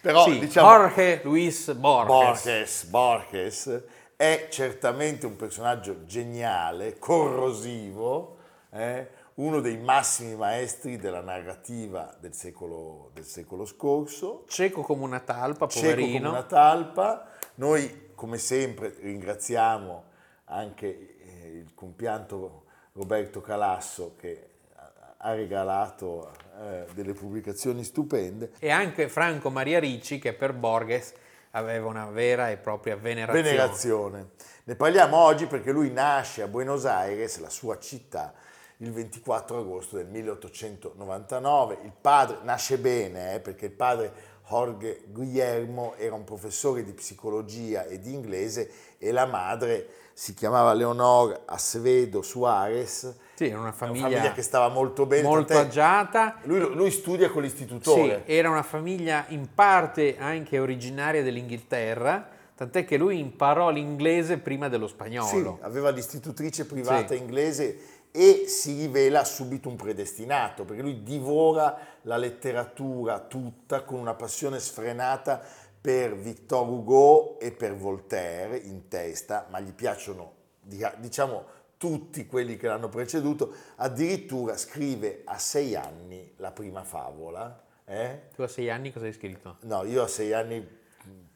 Però 0.00 0.24
sì, 0.24 0.38
diciamo... 0.38 0.68
Jorge 0.70 1.20
Luis 1.24 1.72
Borges. 1.74 2.06
Borges, 2.06 2.84
Borges 2.84 3.82
è 4.16 4.46
certamente 4.50 5.26
un 5.26 5.36
personaggio 5.36 6.06
geniale, 6.06 6.98
corrosivo, 6.98 8.38
eh, 8.70 9.24
uno 9.36 9.60
dei 9.60 9.76
massimi 9.78 10.34
maestri 10.34 10.96
della 10.96 11.20
narrativa 11.20 12.14
del 12.20 12.32
secolo, 12.34 13.10
del 13.12 13.24
secolo 13.24 13.64
scorso, 13.66 14.44
Cieco 14.48 14.82
come 14.82 15.04
una 15.04 15.20
talpa, 15.20 15.66
cieco 15.68 15.84
come 15.88 15.94
poverino. 15.94 16.30
una 16.30 16.42
talpa. 16.44 17.28
Noi, 17.56 18.10
come 18.14 18.38
sempre, 18.38 18.94
ringraziamo 19.00 20.04
anche 20.44 20.86
eh, 20.86 21.48
il 21.58 21.74
compianto 21.74 22.64
Roberto 22.92 23.40
Calasso 23.40 24.14
che 24.18 24.48
ha- 24.74 25.14
ha 25.18 25.34
regalato 25.34 26.30
eh, 26.60 26.86
delle 26.94 27.12
pubblicazioni 27.12 27.84
stupende. 27.84 28.52
E 28.58 28.70
anche 28.70 29.08
Franco 29.08 29.50
Maria 29.50 29.78
Ricci, 29.78 30.18
che 30.18 30.32
per 30.32 30.54
Borges 30.54 31.12
aveva 31.50 31.88
una 31.88 32.06
vera 32.06 32.50
e 32.50 32.56
propria 32.56 32.96
venerazione. 32.96 33.42
Venerazione. 33.42 34.28
Ne 34.64 34.74
parliamo 34.76 35.16
oggi 35.16 35.46
perché 35.46 35.72
lui 35.72 35.90
nasce 35.90 36.42
a 36.42 36.46
Buenos 36.48 36.84
Aires, 36.86 37.38
la 37.38 37.50
sua 37.50 37.78
città, 37.78 38.32
il 38.78 38.92
24 38.92 39.58
agosto 39.58 39.96
del 39.96 40.06
1899. 40.06 41.78
Il 41.84 41.92
padre 41.98 42.38
nasce 42.42 42.78
bene 42.78 43.34
eh, 43.34 43.40
perché 43.40 43.66
il 43.66 43.72
padre 43.72 44.12
Jorge 44.48 45.02
Guillermo 45.06 45.94
era 45.96 46.14
un 46.14 46.24
professore 46.24 46.84
di 46.84 46.92
psicologia 46.92 47.84
e 47.86 47.98
di 47.98 48.12
inglese 48.12 48.70
e 48.98 49.10
la 49.12 49.26
madre 49.26 49.88
si 50.12 50.34
chiamava 50.34 50.72
Leonor 50.72 51.42
Acevedo 51.46 52.22
Suarez, 52.22 53.14
Sì, 53.34 53.46
era 53.46 53.54
una 53.56 53.64
una 53.64 53.72
famiglia, 53.72 54.02
famiglia 54.08 54.32
che 54.32 54.42
stava 54.42 54.68
molto 54.68 55.04
bene. 55.04 55.24
molto 55.24 55.52
tant'è- 55.52 55.66
agiata. 55.68 56.36
Lui, 56.44 56.60
lui 56.74 56.90
studia 56.90 57.28
con 57.30 57.42
Sì, 57.42 57.48
l'istitutore. 57.48 58.22
era 58.26 58.48
una 58.48 58.62
famiglia 58.62 59.26
in 59.28 59.48
parte 59.52 60.16
anche 60.18 60.58
originaria 60.58 61.22
dell'Inghilterra, 61.22 62.28
tant'è 62.54 62.86
che 62.86 62.96
lui 62.96 63.18
imparò 63.18 63.68
l'inglese 63.70 64.38
prima 64.38 64.68
dello 64.68 64.86
Sì, 64.86 64.94
spagnolo. 64.94 65.58
aveva 65.60 65.90
l'istitutrice 65.90 66.64
privata 66.64 67.08
Sì. 67.14 67.20
inglese 67.20 67.78
e 68.16 68.48
si 68.48 68.72
rivela 68.78 69.24
subito 69.24 69.68
un 69.68 69.76
predestinato, 69.76 70.64
perché 70.64 70.80
lui 70.80 71.02
divora 71.02 71.76
la 72.02 72.16
letteratura 72.16 73.20
tutta 73.20 73.82
con 73.82 73.98
una 73.98 74.14
passione 74.14 74.58
sfrenata 74.58 75.42
per 75.78 76.16
Victor 76.16 76.66
Hugo 76.66 77.38
e 77.38 77.52
per 77.52 77.76
Voltaire 77.76 78.56
in 78.56 78.88
testa, 78.88 79.46
ma 79.50 79.60
gli 79.60 79.72
piacciono, 79.72 80.32
di- 80.62 80.82
diciamo, 80.96 81.44
tutti 81.76 82.26
quelli 82.26 82.56
che 82.56 82.68
l'hanno 82.68 82.88
preceduto, 82.88 83.52
addirittura 83.76 84.56
scrive 84.56 85.20
a 85.26 85.38
sei 85.38 85.76
anni 85.76 86.32
la 86.36 86.52
prima 86.52 86.84
favola. 86.84 87.64
eh? 87.84 88.28
Tu 88.34 88.40
a 88.40 88.48
sei 88.48 88.70
anni 88.70 88.92
cosa 88.92 89.04
hai 89.04 89.12
scritto? 89.12 89.58
No, 89.60 89.84
io 89.84 90.02
a 90.02 90.08
sei 90.08 90.32
anni 90.32 90.66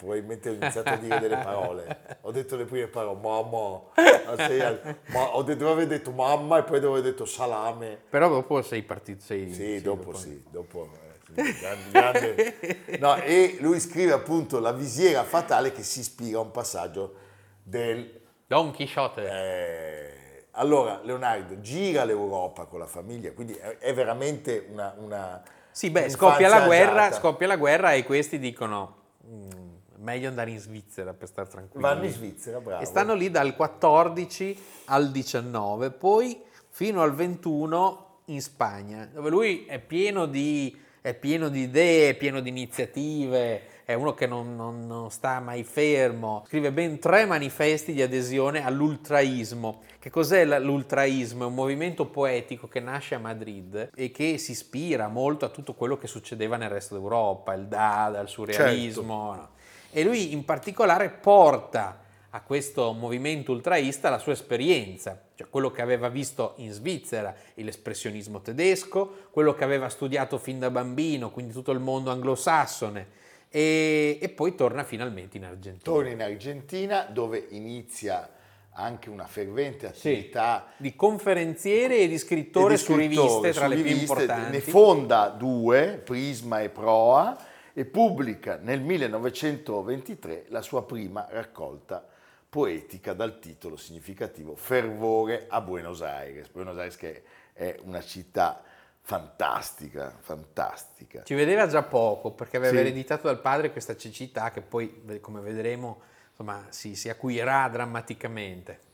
probabilmente 0.01 0.49
ho 0.49 0.53
iniziato 0.55 0.89
a 0.89 0.97
dire 0.97 1.19
delle 1.19 1.37
parole. 1.37 1.99
Ho 2.23 2.31
detto 2.33 2.57
le 2.57 2.65
prime 2.65 2.87
parole, 2.87 3.21
mamma, 3.21 3.81
a 4.27 4.37
sei 4.37 4.61
anni. 4.63 4.79
Ma 5.09 5.37
ho 5.37 5.43
detto, 5.43 5.71
aver 5.71 5.87
detto 5.87 6.11
mamma 6.11 6.59
e 6.59 6.63
poi 6.63 6.81
dovevo 6.81 6.97
aver 6.99 7.11
detto 7.13 7.27
salame. 7.27 7.99
Però 8.09 8.29
dopo 8.31 8.63
sei 8.63 8.83
partito, 8.83 9.23
sei... 9.23 9.53
Sì, 9.53 9.83
dopo 9.83 10.15
sì, 10.15 10.43
dopo... 10.51 10.89
eh, 11.35 11.55
grande- 11.61 11.91
grande. 11.91 12.97
No, 12.99 13.17
e 13.17 13.59
lui 13.61 13.79
scrive 13.79 14.13
appunto 14.13 14.59
la 14.59 14.73
visiera 14.73 15.23
fatale 15.23 15.71
che 15.73 15.83
si 15.83 16.01
ispira 16.01 16.39
a 16.39 16.43
un 16.43 16.51
passaggio 16.51 17.15
del 17.63 18.21
Don 18.47 18.71
Chisciotte. 18.73 19.29
eh, 19.31 20.45
allora, 20.53 21.01
Leonardo 21.05 21.61
gira 21.61 22.05
l'Europa 22.05 22.65
con 22.65 22.81
la 22.81 22.87
famiglia, 22.87 23.33
quindi 23.33 23.55
è, 23.55 23.95
veramente 23.95 24.67
una, 24.71 24.95
una 24.99 25.43
Sì, 25.71 25.91
beh, 25.91 26.09
scoppia 26.09 26.49
la, 26.49 26.65
guerra, 26.67 27.13
scoppia 27.13 27.47
la 27.47 27.57
guerra 27.57 27.93
e 27.93 28.03
questi 28.03 28.39
dicono 28.41 28.97
"Mm, 29.27 29.70
meglio 30.01 30.29
andare 30.29 30.51
in 30.51 30.59
Svizzera 30.59 31.13
per 31.13 31.29
stare 31.29 31.49
tranquilli. 31.49 31.83
Vanno 31.83 32.05
in 32.05 32.13
Svizzera, 32.13 32.61
bravo. 32.61 32.83
E 32.83 32.87
stanno 32.87 33.15
lì 33.15 33.31
dal 33.31 33.55
14 33.55 34.59
al 34.87 35.11
19, 35.11 35.91
poi 35.91 36.41
fino 36.69 37.03
al 37.03 37.15
21 37.15 38.07
in 38.27 38.41
Spagna, 38.41 39.09
dove 39.13 39.29
lui 39.31 39.65
è 39.67 39.79
pieno 39.81 40.27
di, 40.27 40.77
è 41.01 41.15
pieno 41.15 41.49
di 41.49 41.63
idee, 41.63 42.11
è 42.11 42.15
pieno 42.15 42.41
di 42.41 42.49
iniziative, 42.49 43.63
è 43.85 43.95
uno 43.95 44.15
che 44.15 44.29
non, 44.29 44.55
non- 44.55 44.87
non 44.87 45.11
sta 45.11 45.41
mai 45.41 45.65
fermo. 45.65 46.45
Scrive 46.47 46.71
ben 46.71 47.01
tre 47.01 47.27
manifesti 47.27 47.93
di 47.93 48.03
adesione 48.03 48.65
all'ultraismo. 48.65 49.81
Che 49.99 50.11
cos'è 50.11 50.45
l'ultraismo? 50.61 51.43
È 51.43 51.47
un 51.49 51.55
movimento 51.55 52.07
poetico 52.07 52.69
che 52.69 52.79
nasce 52.79 53.17
a 53.17 53.19
Madrid 53.19 53.91
e 53.93 54.13
che 54.13 54.39
si 54.39 54.53
ispira 54.53 55.09
molto 55.09 55.45
a 55.45 55.49
tutto 55.49 55.75
quello 55.75 55.99
che 55.99 56.07
succedeva 56.07 56.57
nel 56.57 56.71
resto 56.71 56.95
d'Europa, 56.95 57.53
il 57.55 57.67
Dada, 57.67 58.21
il 58.21 58.29
surrealismo. 58.29 59.35
no? 59.35 59.49
E 59.93 60.03
lui 60.05 60.33
in 60.33 60.45
particolare 60.45 61.09
porta 61.11 62.01
a 62.31 62.43
questo 62.43 62.93
movimento 62.93 63.51
ultraista 63.51 64.09
la 64.09 64.19
sua 64.19 64.33
esperienza, 64.33 65.21
cioè 65.35 65.49
quello 65.49 65.73
che 65.73 65.83
aveva 65.83 66.09
visto 66.09 66.55
in 66.59 66.71
Svizzera, 66.71 67.35
l'espressionismo 67.55 68.41
tedesco, 68.41 69.27
quello 69.31 69.53
che 69.53 69.65
aveva 69.65 69.89
studiato 69.89 70.39
fin 70.39 70.61
da 70.61 70.71
bambino, 70.71 71.31
quindi 71.31 71.53
tutto 71.53 71.73
il 71.73 71.81
mondo 71.81 72.11
anglosassone, 72.11 73.19
e, 73.49 74.19
e 74.21 74.29
poi 74.29 74.55
torna 74.55 74.85
finalmente 74.85 75.39
in 75.39 75.45
Argentina. 75.45 75.83
Torna 75.83 76.11
in 76.11 76.23
Argentina 76.23 77.03
dove 77.11 77.47
inizia 77.51 78.31
anche 78.75 79.11
una 79.11 79.27
fervente 79.27 79.89
attività 79.89 80.69
sì, 80.77 80.83
di 80.83 80.95
conferenziere 80.95 81.99
e 81.99 82.07
di 82.07 82.17
scrittore, 82.17 82.75
e 82.75 82.77
di 82.77 82.83
scrittore 82.83 83.11
su 83.11 83.19
riviste 83.19 83.53
tra 83.53 83.65
su 83.65 83.71
le 83.71 83.75
riviste, 83.75 84.05
più 84.05 84.23
importanti. 84.23 84.53
Ne 84.53 84.61
fonda 84.61 85.29
due, 85.31 86.01
Prisma 86.05 86.61
e 86.61 86.69
Proa, 86.69 87.37
e 87.73 87.85
pubblica 87.85 88.59
nel 88.61 88.81
1923 88.81 90.47
la 90.49 90.63
sua 90.63 90.85
prima 90.85 91.27
raccolta 91.31 92.07
poetica 92.49 93.13
dal 93.13 93.39
titolo 93.39 93.77
significativo 93.77 94.57
Fervore 94.57 95.47
a 95.49 95.61
Buenos 95.61 96.03
Aires. 96.03 96.49
Buenos 96.49 96.77
Aires 96.77 96.97
che 96.97 97.23
è 97.53 97.79
una 97.83 98.03
città 98.03 98.63
fantastica, 99.03 100.17
fantastica. 100.19 101.23
Ci 101.23 101.35
vedeva 101.35 101.69
già 101.69 101.83
poco 101.83 102.33
perché 102.33 102.57
aveva 102.57 102.75
sì. 102.75 102.81
ereditato 102.81 103.29
dal 103.29 103.41
padre 103.41 103.71
questa 103.71 103.97
cecità 103.97 104.51
che 104.51 104.63
poi, 104.63 105.21
come 105.21 105.41
vedremo, 105.41 106.01
insomma, 106.31 106.67
si, 106.71 106.97
si 106.97 107.09
acuirà 107.09 107.69
drammaticamente. 107.69 108.89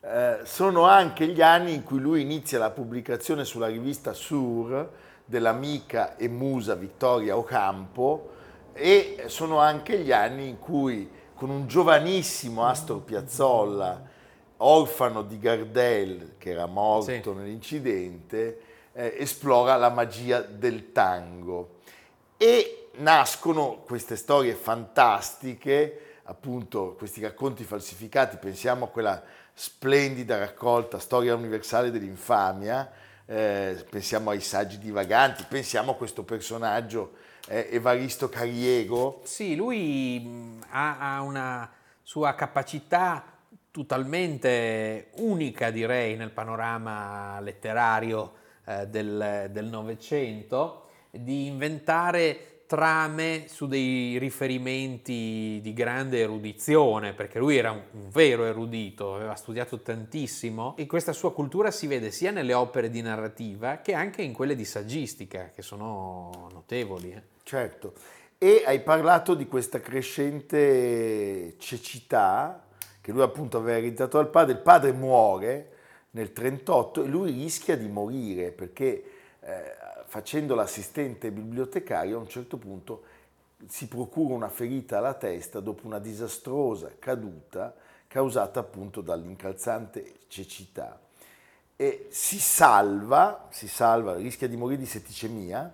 Eh, 0.00 0.40
sono 0.44 0.84
anche 0.84 1.26
gli 1.26 1.42
anni 1.42 1.74
in 1.74 1.82
cui 1.82 1.98
lui 1.98 2.20
inizia 2.22 2.58
la 2.58 2.70
pubblicazione 2.70 3.44
sulla 3.44 3.66
rivista 3.66 4.12
Sur 4.12 4.90
dell'amica 5.28 6.16
e 6.16 6.26
musa 6.26 6.74
Vittoria 6.74 7.36
Ocampo 7.36 8.30
e 8.72 9.24
sono 9.26 9.58
anche 9.58 9.98
gli 9.98 10.10
anni 10.10 10.48
in 10.48 10.58
cui 10.58 11.10
con 11.34 11.50
un 11.50 11.66
giovanissimo 11.66 12.64
Astor 12.64 13.02
Piazzolla, 13.02 14.02
orfano 14.56 15.22
di 15.22 15.38
Gardel, 15.38 16.34
che 16.38 16.50
era 16.50 16.66
morto 16.66 17.22
sì. 17.22 17.32
nell'incidente, 17.34 18.60
eh, 18.92 19.16
esplora 19.18 19.76
la 19.76 19.90
magia 19.90 20.40
del 20.40 20.92
tango. 20.92 21.76
E 22.36 22.88
nascono 22.96 23.82
queste 23.86 24.16
storie 24.16 24.54
fantastiche 24.54 26.18
appunto 26.24 26.94
questi 26.96 27.22
racconti 27.22 27.64
falsificati, 27.64 28.36
pensiamo 28.36 28.86
a 28.86 28.88
quella 28.88 29.22
splendida 29.54 30.38
raccolta 30.38 30.98
Storia 30.98 31.34
universale 31.34 31.90
dell'infamia, 31.90 32.90
eh, 33.30 33.84
pensiamo 33.90 34.30
ai 34.30 34.40
saggi 34.40 34.78
divaganti, 34.78 35.44
pensiamo 35.46 35.92
a 35.92 35.96
questo 35.96 36.22
personaggio 36.22 37.12
eh, 37.46 37.68
Evaristo 37.72 38.30
Cariego. 38.30 39.20
Sì, 39.24 39.54
lui 39.54 40.58
ha, 40.70 41.16
ha 41.16 41.20
una 41.20 41.70
sua 42.02 42.34
capacità 42.34 43.22
totalmente 43.70 45.08
unica, 45.16 45.70
direi, 45.70 46.16
nel 46.16 46.30
panorama 46.30 47.38
letterario 47.40 48.32
eh, 48.64 48.86
del 48.86 49.68
Novecento, 49.70 50.88
di 51.10 51.46
inventare 51.46 52.57
trame 52.68 53.46
su 53.48 53.66
dei 53.66 54.18
riferimenti 54.18 55.58
di 55.62 55.72
grande 55.72 56.20
erudizione, 56.20 57.14
perché 57.14 57.38
lui 57.38 57.56
era 57.56 57.70
un, 57.70 57.80
vero 58.10 58.44
erudito, 58.44 59.14
aveva 59.14 59.34
studiato 59.34 59.80
tantissimo 59.80 60.76
e 60.76 60.84
questa 60.86 61.14
sua 61.14 61.32
cultura 61.32 61.70
si 61.70 61.86
vede 61.86 62.10
sia 62.10 62.30
nelle 62.30 62.52
opere 62.52 62.90
di 62.90 63.00
narrativa 63.00 63.78
che 63.78 63.94
anche 63.94 64.20
in 64.20 64.34
quelle 64.34 64.54
di 64.54 64.66
saggistica, 64.66 65.50
che 65.52 65.62
sono 65.62 66.48
notevoli. 66.52 67.12
Eh. 67.12 67.22
Certo, 67.42 67.94
e 68.36 68.62
hai 68.66 68.80
parlato 68.80 69.34
di 69.34 69.48
questa 69.48 69.80
crescente 69.80 71.54
cecità 71.56 72.66
che 73.00 73.12
lui 73.12 73.22
appunto 73.22 73.56
aveva 73.56 73.78
ereditato 73.78 74.18
dal 74.18 74.28
padre, 74.28 74.52
il 74.52 74.60
padre 74.60 74.92
muore 74.92 75.72
nel 76.10 76.30
1938 76.34 77.04
e 77.04 77.06
lui 77.08 77.32
rischia 77.32 77.78
di 77.78 77.88
morire 77.88 78.50
perché 78.50 79.02
eh, 79.40 79.87
facendo 80.08 80.54
l'assistente 80.54 81.30
bibliotecario 81.30 82.16
a 82.16 82.20
un 82.20 82.28
certo 82.28 82.56
punto 82.56 83.02
si 83.66 83.88
procura 83.88 84.34
una 84.34 84.48
ferita 84.48 84.98
alla 84.98 85.12
testa 85.12 85.60
dopo 85.60 85.86
una 85.86 85.98
disastrosa 85.98 86.92
caduta 86.98 87.74
causata 88.06 88.60
appunto 88.60 89.02
dall'incalzante 89.02 90.20
cecità. 90.28 90.98
E 91.76 92.06
si 92.08 92.38
salva, 92.38 93.48
si 93.50 93.68
salva, 93.68 94.16
rischia 94.16 94.48
di 94.48 94.56
morire 94.56 94.80
di 94.80 94.86
setticemia 94.86 95.72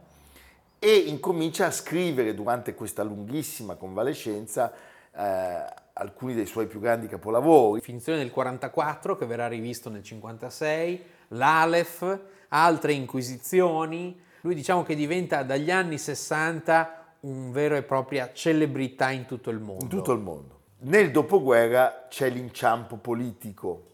e 0.80 0.96
incomincia 0.96 1.66
a 1.66 1.70
scrivere 1.70 2.34
durante 2.34 2.74
questa 2.74 3.04
lunghissima 3.04 3.76
convalescenza 3.76 4.72
eh, 5.12 5.64
alcuni 5.92 6.34
dei 6.34 6.46
suoi 6.46 6.66
più 6.66 6.80
grandi 6.80 7.06
capolavori. 7.06 7.80
Finzione 7.80 8.18
del 8.18 8.32
44 8.32 9.16
che 9.16 9.26
verrà 9.26 9.46
rivisto 9.46 9.88
nel 9.90 10.02
56, 10.02 11.04
l'Aleph, 11.28 12.20
altre 12.48 12.92
inquisizioni, 12.92 14.22
lui 14.44 14.54
diciamo 14.54 14.82
che 14.82 14.94
diventa 14.94 15.42
dagli 15.42 15.70
anni 15.70 15.96
60 15.96 17.16
un 17.20 17.50
vero 17.50 17.76
e 17.76 17.82
propria 17.82 18.30
celebrità 18.34 19.10
in 19.10 19.24
tutto 19.24 19.48
il 19.48 19.58
mondo. 19.58 19.84
In 19.84 19.88
tutto 19.88 20.12
il 20.12 20.20
mondo. 20.20 20.60
Nel 20.80 21.10
dopoguerra 21.10 22.06
c'è 22.10 22.28
l'inciampo 22.28 22.96
politico. 22.96 23.86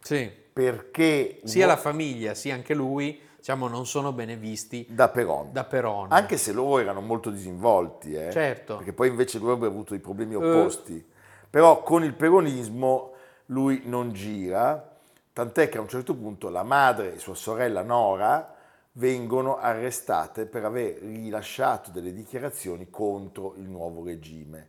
Sì. 0.00 0.30
Perché... 0.52 1.40
Sia 1.44 1.66
la 1.66 1.76
famiglia 1.76 2.32
sia 2.32 2.54
anche 2.54 2.72
lui 2.72 3.20
diciamo, 3.36 3.68
non 3.68 3.86
sono 3.86 4.12
bene 4.12 4.36
visti 4.36 4.86
da 4.88 5.08
Peron. 5.08 5.52
da 5.52 5.64
Peron. 5.64 6.10
Anche 6.10 6.38
se 6.38 6.52
loro 6.52 6.78
erano 6.78 7.02
molto 7.02 7.28
disinvolti. 7.28 8.14
Eh? 8.14 8.30
Certo. 8.32 8.76
Perché 8.76 8.94
poi 8.94 9.08
invece 9.08 9.38
lui 9.38 9.48
avrebbe 9.48 9.66
avuto 9.66 9.90
dei 9.90 10.00
problemi 10.00 10.34
opposti. 10.34 10.94
Uh. 10.94 11.12
Però 11.50 11.82
con 11.82 12.04
il 12.04 12.14
peronismo 12.14 13.12
lui 13.46 13.82
non 13.84 14.12
gira, 14.12 14.96
tant'è 15.34 15.68
che 15.68 15.76
a 15.76 15.82
un 15.82 15.88
certo 15.88 16.14
punto 16.14 16.48
la 16.48 16.62
madre 16.62 17.16
e 17.16 17.18
sua 17.18 17.34
sorella 17.34 17.82
Nora 17.82 18.54
vengono 18.92 19.56
arrestate 19.56 20.46
per 20.46 20.64
aver 20.64 20.98
rilasciato 21.00 21.90
delle 21.90 22.12
dichiarazioni 22.12 22.88
contro 22.90 23.54
il 23.56 23.68
nuovo 23.68 24.04
regime. 24.04 24.68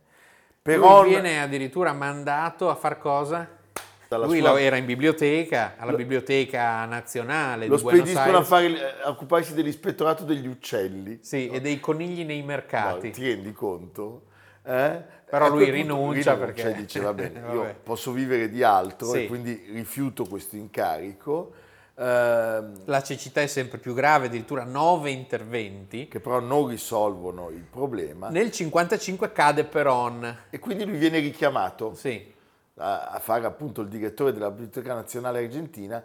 Però 0.62 1.02
viene 1.02 1.40
addirittura 1.40 1.92
mandato 1.92 2.70
a 2.70 2.74
far 2.76 2.98
cosa? 2.98 3.60
Lui 4.08 4.40
sua... 4.40 4.60
era 4.60 4.76
in 4.76 4.84
biblioteca, 4.84 5.74
alla 5.78 5.92
lo... 5.92 5.96
biblioteca 5.96 6.84
nazionale 6.84 7.66
lo 7.66 7.76
di 7.76 7.82
Buenos 7.82 8.02
spediscono 8.02 8.36
a, 8.36 8.44
fare, 8.44 9.00
a 9.02 9.08
occuparsi 9.08 9.54
dell'ispettorato 9.54 10.24
degli 10.24 10.46
uccelli. 10.46 11.18
Sì, 11.22 11.48
no? 11.48 11.54
e 11.54 11.60
dei 11.60 11.80
conigli 11.80 12.24
nei 12.24 12.42
mercati. 12.42 13.06
No, 13.08 13.12
ti 13.14 13.26
rendi 13.26 13.52
conto? 13.52 14.26
Eh? 14.64 15.02
Però 15.28 15.48
lui 15.48 15.70
rinuncia, 15.70 16.34
rinuncia 16.34 16.36
perché 16.36 16.74
dice 16.74 17.00
va 17.00 17.14
bene, 17.14 17.40
io 17.52 17.74
posso 17.82 18.12
vivere 18.12 18.50
di 18.50 18.62
altro 18.62 19.08
sì. 19.08 19.24
e 19.24 19.26
quindi 19.26 19.64
rifiuto 19.72 20.26
questo 20.26 20.56
incarico 20.56 21.54
la 21.94 23.02
cecità 23.02 23.42
è 23.42 23.46
sempre 23.46 23.78
più 23.78 23.94
grave, 23.94 24.26
addirittura 24.26 24.64
nove 24.64 25.10
interventi. 25.10 26.08
Che 26.08 26.20
però 26.20 26.40
non 26.40 26.68
risolvono 26.68 27.50
il 27.50 27.64
problema. 27.68 28.28
Nel 28.28 28.50
1955 28.50 29.32
cade 29.32 29.64
Peron. 29.64 30.38
E 30.50 30.58
quindi 30.58 30.84
lui 30.84 30.96
viene 30.96 31.18
richiamato 31.18 31.94
sì. 31.94 32.32
a, 32.76 33.08
a, 33.08 33.18
fare 33.18 33.46
appunto 33.46 33.82
il 33.82 33.88
direttore 33.88 34.32
della 34.32 34.50
Biblioteca 34.50 34.94
Nazionale 34.94 35.44
Argentina 35.44 36.02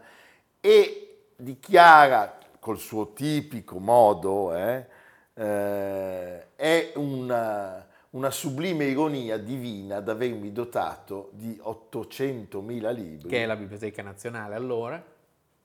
e 0.59 1.29
dichiara 1.35 2.37
col 2.59 2.79
suo 2.79 3.13
tipico 3.13 3.79
modo, 3.79 4.53
eh, 4.53 4.85
eh, 5.33 6.55
è 6.55 6.91
una, 6.95 7.87
una 8.09 8.31
sublime 8.31 8.85
ironia 8.85 9.37
divina 9.37 9.97
ad 9.97 10.09
avermi 10.09 10.51
dotato 10.51 11.29
di 11.31 11.57
800.000 11.63 12.93
libri. 12.93 13.29
Che 13.29 13.43
è 13.43 13.45
la 13.45 13.55
Biblioteca 13.55 14.01
Nazionale 14.01 14.55
allora 14.55 15.15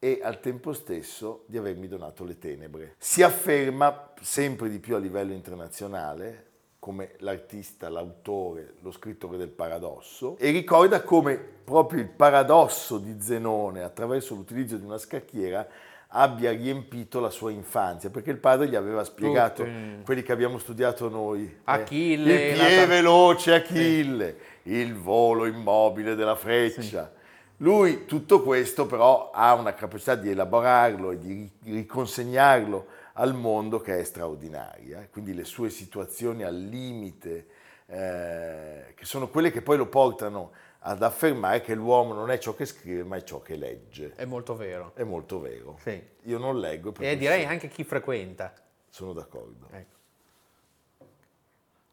e 0.04 0.18
al 0.20 0.40
tempo 0.40 0.72
stesso 0.72 1.44
di 1.46 1.56
avermi 1.56 1.86
donato 1.86 2.24
le 2.24 2.36
tenebre. 2.36 2.96
Si 2.98 3.22
afferma 3.22 4.10
sempre 4.20 4.68
di 4.68 4.80
più 4.80 4.96
a 4.96 4.98
livello 4.98 5.32
internazionale 5.32 6.46
come 6.80 7.12
l'artista, 7.18 7.88
l'autore, 7.88 8.74
lo 8.80 8.90
scrittore 8.90 9.36
del 9.36 9.50
paradosso 9.50 10.36
e 10.38 10.50
ricorda 10.50 11.02
come 11.02 11.36
proprio 11.36 12.00
il 12.00 12.08
paradosso 12.08 12.98
di 12.98 13.14
Zenone 13.20 13.84
attraverso 13.84 14.34
l'utilizzo 14.34 14.76
di 14.76 14.84
una 14.84 14.98
scacchiera 14.98 15.68
abbia 16.08 16.50
riempito 16.50 17.20
la 17.20 17.30
sua 17.30 17.52
infanzia, 17.52 18.10
perché 18.10 18.32
il 18.32 18.38
padre 18.38 18.66
gli 18.66 18.74
aveva 18.74 19.04
spiegato 19.04 19.62
Tutti. 19.62 20.02
quelli 20.04 20.22
che 20.24 20.32
abbiamo 20.32 20.58
studiato 20.58 21.08
noi. 21.08 21.44
Eh, 21.44 21.58
Achille. 21.62 22.48
Eh, 22.48 22.48
il 22.48 22.54
piede 22.58 22.86
veloce 22.86 23.54
Achille, 23.54 24.36
sì. 24.64 24.72
il 24.72 24.96
volo 24.96 25.46
immobile 25.46 26.16
della 26.16 26.34
freccia. 26.34 27.12
Sì 27.14 27.20
lui 27.62 28.06
tutto 28.06 28.42
questo 28.42 28.86
però 28.86 29.30
ha 29.30 29.54
una 29.54 29.74
capacità 29.74 30.14
di 30.14 30.30
elaborarlo 30.30 31.12
e 31.12 31.18
di 31.18 31.50
riconsegnarlo 31.64 32.86
al 33.14 33.34
mondo 33.34 33.80
che 33.80 33.98
è 33.98 34.04
straordinaria, 34.04 35.06
quindi 35.10 35.34
le 35.34 35.44
sue 35.44 35.70
situazioni 35.70 36.42
al 36.42 36.56
limite, 36.56 37.46
eh, 37.86 38.92
che 38.94 39.04
sono 39.04 39.28
quelle 39.28 39.50
che 39.50 39.62
poi 39.62 39.76
lo 39.76 39.86
portano 39.86 40.52
ad 40.84 41.02
affermare 41.02 41.60
che 41.60 41.74
l'uomo 41.74 42.14
non 42.14 42.30
è 42.30 42.38
ciò 42.38 42.54
che 42.54 42.64
scrive 42.64 43.04
ma 43.04 43.16
è 43.16 43.22
ciò 43.22 43.40
che 43.40 43.54
legge. 43.54 44.14
È 44.16 44.24
molto 44.24 44.56
vero. 44.56 44.92
È 44.94 45.04
molto 45.04 45.38
vero. 45.38 45.78
Sì. 45.82 46.02
Io 46.22 46.38
non 46.38 46.58
leggo. 46.58 46.92
E 46.98 47.16
direi 47.16 47.44
anche 47.44 47.68
chi 47.68 47.84
frequenta. 47.84 48.52
Sono 48.88 49.12
d'accordo. 49.12 49.68
Ecco. 49.70 49.98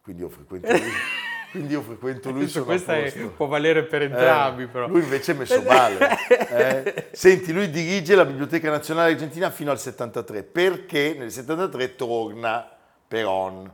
Quindi 0.01 0.23
io 0.23 0.29
frequento. 0.29 0.67
quindi 1.51 1.73
io 1.73 1.81
frequento 1.81 2.31
lui 2.31 2.47
sono 2.47 2.65
questa 2.65 2.95
è, 2.97 3.11
può 3.35 3.47
valere 3.47 3.83
per 3.83 4.03
entrambi 4.03 4.63
eh, 4.63 4.67
però 4.67 4.87
lui 4.87 5.01
invece 5.01 5.31
è 5.31 5.35
messo 5.35 5.61
male 5.63 6.17
eh. 6.49 7.07
senti 7.11 7.51
lui 7.51 7.69
dirige 7.69 8.15
la 8.15 8.25
biblioteca 8.25 8.69
nazionale 8.69 9.11
argentina 9.11 9.49
fino 9.49 9.71
al 9.71 9.79
73 9.79 10.43
perché 10.43 11.15
nel 11.17 11.31
73 11.31 11.95
torna 11.95 12.69
Peron 13.07 13.71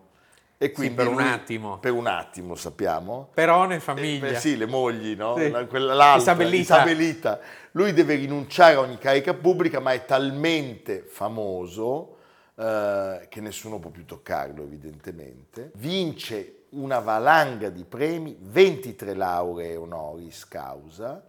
E 0.58 0.72
quindi 0.72 0.96
per 0.96 1.08
un 1.08 1.16
lui- 1.16 1.24
attimo. 1.28 1.78
Per 1.80 1.92
un 1.92 2.08
attimo, 2.08 2.56
sappiamo. 2.56 3.28
Però 3.34 3.66
in 3.66 3.74
Eh, 3.74 3.80
famiglia. 3.82 4.30
beh, 4.30 4.40
sì, 4.40 4.56
le 4.56 4.66
mogli, 4.66 5.14
no? 5.14 5.36
Sì. 5.38 5.50
La- 5.52 5.66
quella- 5.66 5.94
l'altra, 5.94 6.32
Isabellita. 6.32 6.76
Isabellita. 6.78 7.40
Lui 7.72 7.92
deve 7.92 8.16
rinunciare 8.16 8.76
a 8.76 8.80
ogni 8.80 8.98
carica 8.98 9.34
pubblica, 9.34 9.82
ma 9.82 9.92
è 9.92 10.06
talmente 10.06 11.04
famoso 11.06 12.16
eh, 12.58 13.28
che 13.30 13.42
nessuno 13.42 13.80
può 13.80 13.90
più 13.90 14.06
toccarlo, 14.06 14.64
evidentemente. 14.64 15.72
Vince 15.76 16.55
una 16.70 17.00
valanga 17.00 17.70
di 17.70 17.84
premi, 17.84 18.38
23 18.40 19.14
lauree 19.14 19.76
honoris 19.76 20.48
causa 20.48 21.24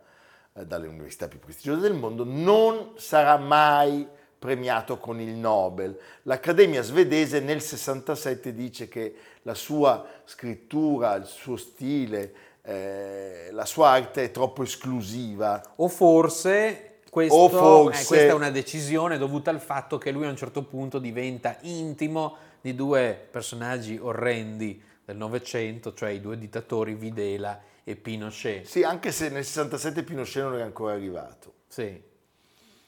eh, 0.52 0.66
dalle 0.66 0.86
università 0.86 1.28
più 1.28 1.38
prestigiose 1.38 1.80
del 1.80 1.94
mondo, 1.94 2.24
non 2.24 2.92
sarà 2.96 3.36
mai 3.36 4.06
premiato 4.38 4.98
con 4.98 5.20
il 5.20 5.34
Nobel. 5.34 5.98
L'Accademia 6.22 6.82
svedese 6.82 7.40
nel 7.40 7.60
67 7.60 8.54
dice 8.54 8.88
che 8.88 9.14
la 9.42 9.54
sua 9.54 10.06
scrittura, 10.24 11.14
il 11.14 11.24
suo 11.24 11.56
stile, 11.56 12.32
eh, 12.62 13.48
la 13.52 13.64
sua 13.64 13.90
arte 13.90 14.24
è 14.24 14.30
troppo 14.30 14.62
esclusiva. 14.62 15.62
O 15.76 15.88
forse, 15.88 17.00
questo, 17.10 17.36
O 17.36 17.48
forse- 17.48 18.02
eh, 18.02 18.06
questa 18.06 18.26
è 18.26 18.32
una 18.32 18.50
decisione 18.50 19.18
dovuta 19.18 19.50
al 19.50 19.60
fatto 19.60 19.98
che 19.98 20.10
lui 20.10 20.26
a 20.26 20.30
un 20.30 20.36
certo 20.36 20.62
punto 20.62 20.98
diventa 20.98 21.56
intimo 21.62 22.36
di 22.60 22.74
due 22.74 23.28
personaggi 23.30 23.98
orrendi 24.00 24.82
del 25.06 25.16
Novecento, 25.16 25.94
cioè 25.94 26.10
i 26.10 26.20
due 26.20 26.36
dittatori 26.36 26.94
Videla 26.94 27.58
e 27.84 27.94
Pinochet. 27.94 28.66
Sì, 28.66 28.82
anche 28.82 29.12
se 29.12 29.28
nel 29.28 29.44
67 29.44 30.02
Pinochet 30.02 30.42
non 30.42 30.54
era 30.54 30.64
ancora 30.64 30.94
arrivato. 30.94 31.52
Sì, 31.68 32.02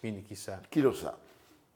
quindi 0.00 0.22
chissà. 0.24 0.60
Chi 0.68 0.80
lo 0.80 0.92
sa. 0.92 1.16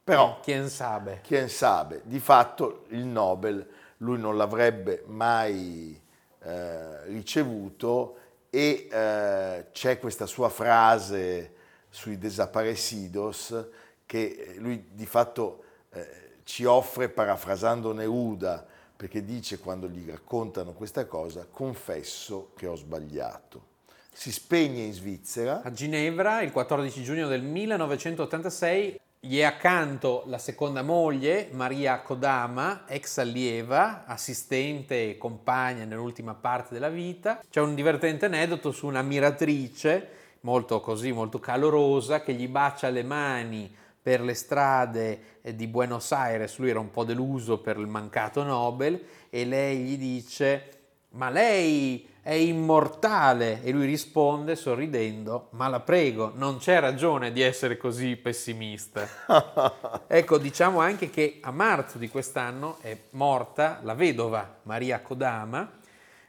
Però, 0.04 0.40
Chien 0.40 0.68
sabe. 0.68 1.20
chi 1.22 1.48
sabe, 1.48 2.02
di 2.04 2.18
fatto 2.18 2.86
il 2.88 3.04
Nobel 3.04 3.64
lui 3.98 4.18
non 4.18 4.36
l'avrebbe 4.36 5.04
mai 5.06 6.00
eh, 6.40 7.04
ricevuto 7.04 8.16
e 8.50 8.88
eh, 8.90 9.66
c'è 9.70 10.00
questa 10.00 10.26
sua 10.26 10.48
frase 10.48 11.54
sui 11.88 12.18
desaparecidos 12.18 13.64
che 14.04 14.56
lui 14.58 14.88
di 14.90 15.06
fatto 15.06 15.62
eh, 15.90 16.38
ci 16.42 16.64
offre 16.64 17.08
parafrasando 17.08 17.92
Neruda 17.92 18.66
perché 19.02 19.24
dice 19.24 19.58
quando 19.58 19.88
gli 19.88 20.08
raccontano 20.08 20.74
questa 20.74 21.06
cosa 21.06 21.44
confesso 21.50 22.52
che 22.54 22.68
ho 22.68 22.76
sbagliato. 22.76 23.70
Si 24.12 24.30
spegne 24.30 24.82
in 24.82 24.92
Svizzera, 24.92 25.62
A 25.64 25.72
Ginevra, 25.72 26.40
il 26.42 26.52
14 26.52 27.02
giugno 27.02 27.26
del 27.26 27.42
1986, 27.42 29.00
gli 29.18 29.40
è 29.40 29.42
accanto 29.42 30.22
la 30.26 30.38
seconda 30.38 30.82
moglie, 30.82 31.48
Maria 31.50 32.00
Kodama, 32.00 32.84
ex 32.86 33.18
allieva, 33.18 34.04
assistente 34.06 35.10
e 35.10 35.18
compagna 35.18 35.84
nell'ultima 35.84 36.34
parte 36.34 36.72
della 36.72 36.88
vita. 36.88 37.42
C'è 37.50 37.60
un 37.60 37.74
divertente 37.74 38.26
aneddoto 38.26 38.70
su 38.70 38.86
un'ammiratrice, 38.86 40.10
molto 40.42 40.80
così, 40.80 41.10
molto 41.10 41.40
calorosa, 41.40 42.22
che 42.22 42.34
gli 42.34 42.46
bacia 42.46 42.88
le 42.88 43.02
mani 43.02 43.80
per 44.02 44.20
le 44.20 44.34
strade 44.34 45.20
eh, 45.42 45.54
di 45.54 45.66
Buenos 45.68 46.10
Aires. 46.12 46.58
Lui 46.58 46.70
era 46.70 46.80
un 46.80 46.90
po' 46.90 47.04
deluso 47.04 47.58
per 47.58 47.78
il 47.78 47.86
mancato 47.86 48.42
Nobel 48.42 49.00
e 49.30 49.44
lei 49.44 49.78
gli 49.78 49.96
dice 49.96 50.80
ma 51.14 51.30
lei 51.30 52.08
è 52.22 52.32
immortale 52.32 53.62
e 53.62 53.72
lui 53.72 53.84
risponde 53.84 54.54
sorridendo 54.54 55.48
ma 55.50 55.68
la 55.68 55.80
prego 55.80 56.32
non 56.36 56.58
c'è 56.58 56.78
ragione 56.78 57.32
di 57.32 57.42
essere 57.42 57.76
così 57.76 58.16
pessimista 58.16 59.06
ecco 60.06 60.38
diciamo 60.38 60.80
anche 60.80 61.10
che 61.10 61.38
a 61.42 61.50
marzo 61.50 61.98
di 61.98 62.08
quest'anno 62.08 62.78
è 62.80 62.96
morta 63.10 63.80
la 63.82 63.94
vedova 63.94 64.58
Maria 64.62 65.00
Kodama 65.00 65.70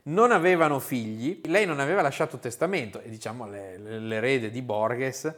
non 0.03 0.31
avevano 0.31 0.79
figli 0.79 1.39
lei 1.45 1.65
non 1.65 1.79
aveva 1.79 2.01
lasciato 2.01 2.39
testamento 2.39 2.99
e 2.99 3.09
diciamo 3.09 3.47
le- 3.47 3.77
le- 3.77 3.99
l'erede 3.99 4.49
di 4.49 4.61
Borges 4.61 5.31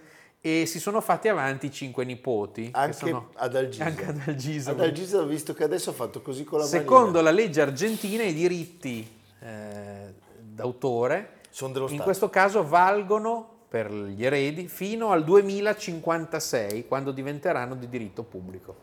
e 0.46 0.68
si 0.68 0.80
sono 0.80 1.02
fatti 1.02 1.28
avanti 1.28 1.72
cinque 1.72 2.06
nipoti 2.06 2.66
che 2.70 2.78
anche 2.78 2.94
sono- 2.94 3.30
ad 3.34 3.56
Algisa. 3.56 3.86
anche 3.86 4.06
ad 4.06 4.22
Algisa 4.28 4.72
Ad 4.72 4.80
Algisa 4.80 5.18
ho 5.20 5.26
visto 5.26 5.56
che 5.56 5.64
adesso 5.64 5.90
ha 5.90 5.94
fatto 5.94 6.22
così 6.22 6.44
con 6.44 6.60
la 6.60 6.66
Secondo 6.66 7.04
manina. 7.14 7.22
la 7.24 7.32
legge 7.32 7.62
argentina 7.62 8.22
i 8.24 8.34
diritti 8.34 9.12
eh, 9.40 10.14
d'autore 10.40 11.32
in 11.60 11.78
Stato. 11.88 12.04
questo 12.04 12.30
caso 12.30 12.64
valgono 12.68 13.54
per 13.68 13.92
gli 13.92 14.24
eredi 14.24 14.68
fino 14.68 15.10
al 15.10 15.24
2056 15.24 16.86
quando 16.88 17.12
diventeranno 17.12 17.74
di 17.76 17.90
diritto 17.90 18.22
pubblico. 18.22 18.76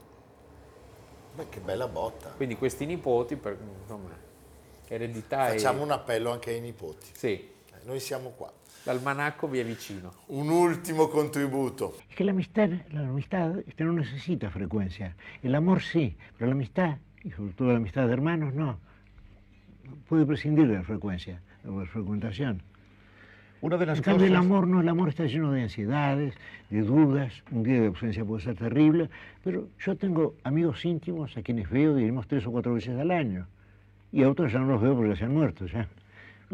Beh, 1.35 1.49
che 1.49 1.61
bella 1.61 1.87
botta. 1.87 2.31
Quindi 2.37 2.57
questi 2.57 2.87
nipoti, 2.87 3.37
per, 3.37 3.57
insomma, 3.83 4.11
eredità 4.89 5.47
Facciamo 5.47 5.81
e... 5.81 5.83
un 5.85 5.91
appello 5.93 6.31
anche 6.33 6.51
ai 6.51 6.61
nipoti. 6.61 7.07
Sì, 7.13 7.29
Eh, 7.29 7.85
Noi 7.85 8.01
siamo 8.01 8.33
qua. 8.37 8.53
L'almanacco 8.85 9.49
vi 9.49 9.61
è 9.61 9.65
vicino. 9.65 10.13
Un 10.29 10.49
ultimo 10.49 11.09
contributo. 11.09 11.95
Es 12.09 12.17
que 12.17 12.25
la 12.25 12.33
amistad, 12.33 12.71
la 12.91 13.01
amistad 13.01 13.59
este, 13.67 13.85
no 13.85 13.93
necesita 13.93 14.51
frecuencia. 14.51 15.15
El 15.43 15.55
amor 15.55 15.83
sí, 15.83 16.17
pero 16.37 16.49
la 16.51 16.55
amistad, 16.55 16.99
y 17.23 17.31
sobre 17.31 17.53
todo 17.53 17.69
la 17.69 17.77
amistad 17.77 18.07
de 18.07 18.13
hermanos, 18.13 18.55
no. 18.55 18.79
Puede 20.09 20.27
prescindir 20.27 20.69
de 20.69 20.75
la 20.75 20.83
frecuencia, 20.83 21.41
de 21.63 21.71
la 21.71 21.87
frecuentación. 21.87 22.63
Una 23.61 23.77
de 23.77 23.87
las 23.87 23.99
En 23.99 24.05
cambio, 24.05 24.27
el 24.27 24.33
cosas... 24.33 24.45
amor 24.45 24.67
no, 24.67 24.81
el 24.81 24.89
amor 24.89 25.09
está 25.09 25.25
lleno 25.27 25.53
de 25.53 25.63
ansiedades, 25.63 26.35
de 26.69 26.83
dudas. 26.83 27.33
Un 27.53 27.63
día 27.63 27.81
de 27.81 27.87
ausencia 27.87 28.25
puede 28.25 28.43
ser 28.43 28.57
terrible, 28.57 29.09
pero 29.45 29.69
yo 29.79 29.97
tengo 29.97 30.35
amigos 30.43 30.85
íntimos 30.85 31.37
a 31.37 31.43
quienes 31.43 31.71
veo, 31.71 31.95
diremos, 31.95 32.27
tres 32.27 32.45
o 32.47 32.51
cuatro 32.51 32.75
veces 32.75 32.99
al 32.99 33.13
año. 33.13 33.47
Y 34.11 34.25
a 34.25 34.31
otros 34.31 34.53
ya 34.53 34.59
no 34.59 34.67
los 34.67 34.83
veo 34.83 34.97
porque 34.97 35.11
ya 35.11 35.17
se 35.17 35.25
han 35.25 35.35
muerto. 35.35 35.67
Ya. 35.67 35.89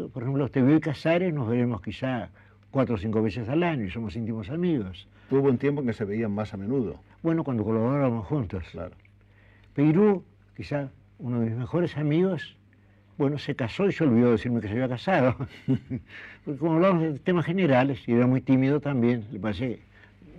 Por 0.07 0.23
ejemplo, 0.23 0.49
te 0.49 0.61
veo 0.61 0.77
y 0.77 0.79
Casares, 0.79 1.33
nos 1.33 1.47
veremos 1.47 1.81
quizá 1.81 2.29
cuatro 2.71 2.95
o 2.95 2.97
cinco 2.97 3.21
veces 3.21 3.49
al 3.49 3.63
año 3.63 3.85
y 3.85 3.89
somos 3.89 4.15
íntimos 4.15 4.49
amigos. 4.49 5.07
Tuvo 5.29 5.49
un 5.49 5.57
tiempo 5.57 5.81
en 5.81 5.87
que 5.87 5.93
se 5.93 6.05
veían 6.05 6.31
más 6.31 6.53
a 6.53 6.57
menudo, 6.57 6.99
Bueno, 7.21 7.43
cuando 7.43 7.63
colaborábamos 7.63 8.25
juntos. 8.27 8.63
claro. 8.71 8.95
Peirú, 9.73 10.23
quizá 10.55 10.89
uno 11.19 11.39
de 11.41 11.47
mis 11.49 11.57
mejores 11.57 11.97
amigos, 11.97 12.55
bueno, 13.17 13.37
se 13.37 13.53
casó 13.55 13.85
y 13.87 13.91
se 13.91 14.03
olvidó 14.05 14.27
de 14.27 14.31
decirme 14.33 14.61
que 14.61 14.67
se 14.67 14.73
había 14.73 14.87
casado. 14.87 15.35
Porque 16.45 16.59
como 16.59 16.73
hablamos 16.75 17.03
de 17.03 17.19
temas 17.19 17.45
generales, 17.45 17.99
y 18.07 18.13
era 18.13 18.25
muy 18.27 18.41
tímido 18.41 18.79
también, 18.79 19.25
le 19.31 19.39
parece, 19.39 19.81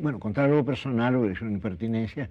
bueno, 0.01 0.19
contar 0.19 0.47
algo 0.47 0.65
personal 0.65 1.15
o 1.17 1.29
es 1.29 1.41
una 1.43 1.53
impertinencia, 1.53 2.29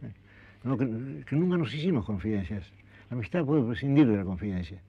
no, 0.63 0.77
que, 0.77 0.87
que 1.27 1.35
nunca 1.35 1.57
nos 1.57 1.73
hicimos 1.73 2.05
confidencias. 2.05 2.63
La 3.09 3.15
amistad 3.15 3.45
puede 3.45 3.63
prescindir 3.63 4.07
de 4.07 4.17
la 4.17 4.23
confidencia. 4.23 4.79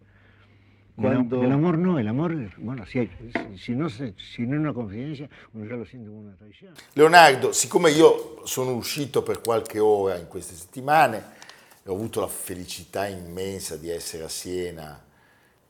Cuando- 1.01 1.43
el 1.43 1.53
amor 1.53 1.79
no, 1.79 1.99
el 1.99 2.09
amor, 2.09 2.35
bueno, 2.59 2.85
si, 2.87 2.99
hay- 2.99 3.11
si- 3.57 3.73
no, 3.75 3.89
se- 3.89 4.15
si 4.17 4.43
no 4.47 4.55
es 4.55 4.61
una 4.61 4.73
confidencia, 4.73 5.29
uno 5.53 5.65
ya 5.67 5.77
lo 5.77 5.85
siente 5.85 6.09
como 6.09 6.21
una 6.21 6.37
traición. 6.37 6.73
Leonardo, 6.95 7.53
siccome 7.53 7.91
io 7.91 8.45
sono 8.47 8.75
uscito 8.75 9.23
per 9.23 9.41
qualche 9.41 9.79
ora 9.79 10.17
in 10.17 10.29
queste 10.29 10.55
settimane 10.55 11.39
ho 11.87 11.95
avuto 11.95 12.21
la 12.21 12.29
felicità 12.29 13.07
immensa 13.07 13.77
di 13.77 13.89
essere 13.91 14.25
a 14.25 14.29
Siena 14.29 15.03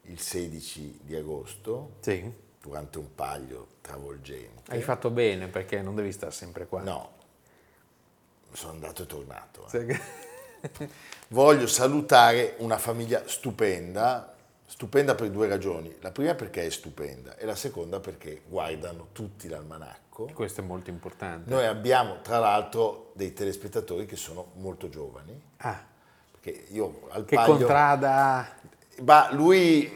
il 0.02 0.18
16 0.18 0.98
di 1.02 1.14
agosto, 1.14 1.96
Sì, 2.00 2.30
durante 2.60 2.98
un 2.98 3.14
paglio 3.14 3.68
travolgente. 3.80 4.70
hai 4.72 4.82
fatto 4.82 5.10
bene 5.10 5.46
perché 5.48 5.80
non 5.80 5.94
devi 5.94 6.10
stare 6.12 6.32
sempre 6.32 6.66
qua. 6.66 6.82
No, 6.82 7.10
sono 8.52 8.72
andato 8.72 9.02
e 9.04 9.06
tornato. 9.06 9.66
eh. 9.72 9.84
Che- 9.86 10.88
Voglio 11.28 11.66
salutare 11.66 12.56
una 12.58 12.76
famiglia 12.76 13.22
stupenda, 13.26 14.29
stupenda 14.70 15.16
per 15.16 15.30
due 15.30 15.48
ragioni. 15.48 15.92
La 16.00 16.12
prima 16.12 16.34
perché 16.36 16.64
è 16.64 16.70
stupenda 16.70 17.36
e 17.36 17.44
la 17.44 17.56
seconda 17.56 17.98
perché 17.98 18.42
guardano 18.46 19.08
tutti 19.12 19.48
l'almanacco. 19.48 20.30
Questo 20.32 20.60
è 20.60 20.64
molto 20.64 20.90
importante. 20.90 21.50
Noi 21.50 21.66
abbiamo 21.66 22.20
tra 22.22 22.38
l'altro 22.38 23.10
dei 23.14 23.32
telespettatori 23.32 24.06
che 24.06 24.14
sono 24.16 24.52
molto 24.54 24.88
giovani, 24.88 25.38
Ah, 25.58 25.82
perché 26.30 26.66
io 26.70 27.08
al 27.10 27.24
che 27.24 27.34
paglio... 27.34 27.56
contrada... 27.56 28.48
Ma 29.02 29.32
lui, 29.32 29.90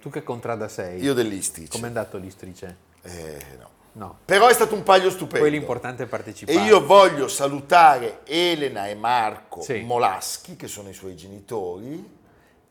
Tu 0.00 0.10
che 0.10 0.22
contrada 0.22 0.68
sei? 0.68 1.00
io 1.00 1.14
dell'Istrice. 1.14 1.70
Com'è 1.70 1.86
andato 1.86 2.18
l'Istrice? 2.18 2.76
Eh, 3.02 3.42
no. 3.58 3.70
No. 3.92 4.18
Però 4.26 4.46
è 4.48 4.52
stato 4.52 4.74
un 4.74 4.82
paglio 4.82 5.08
stupendo. 5.08 5.46
Poi 5.46 5.50
l'importante 5.50 6.02
è 6.02 6.06
partecipare. 6.06 6.58
E 6.58 6.64
io 6.64 6.84
voglio 6.84 7.28
salutare 7.28 8.20
Elena 8.26 8.88
e 8.88 8.94
Marco 8.94 9.62
Sì. 9.62 9.80
Molaschi, 9.80 10.54
che 10.56 10.68
sono 10.68 10.90
i 10.90 10.92
suoi 10.92 11.16
genitori, 11.16 12.15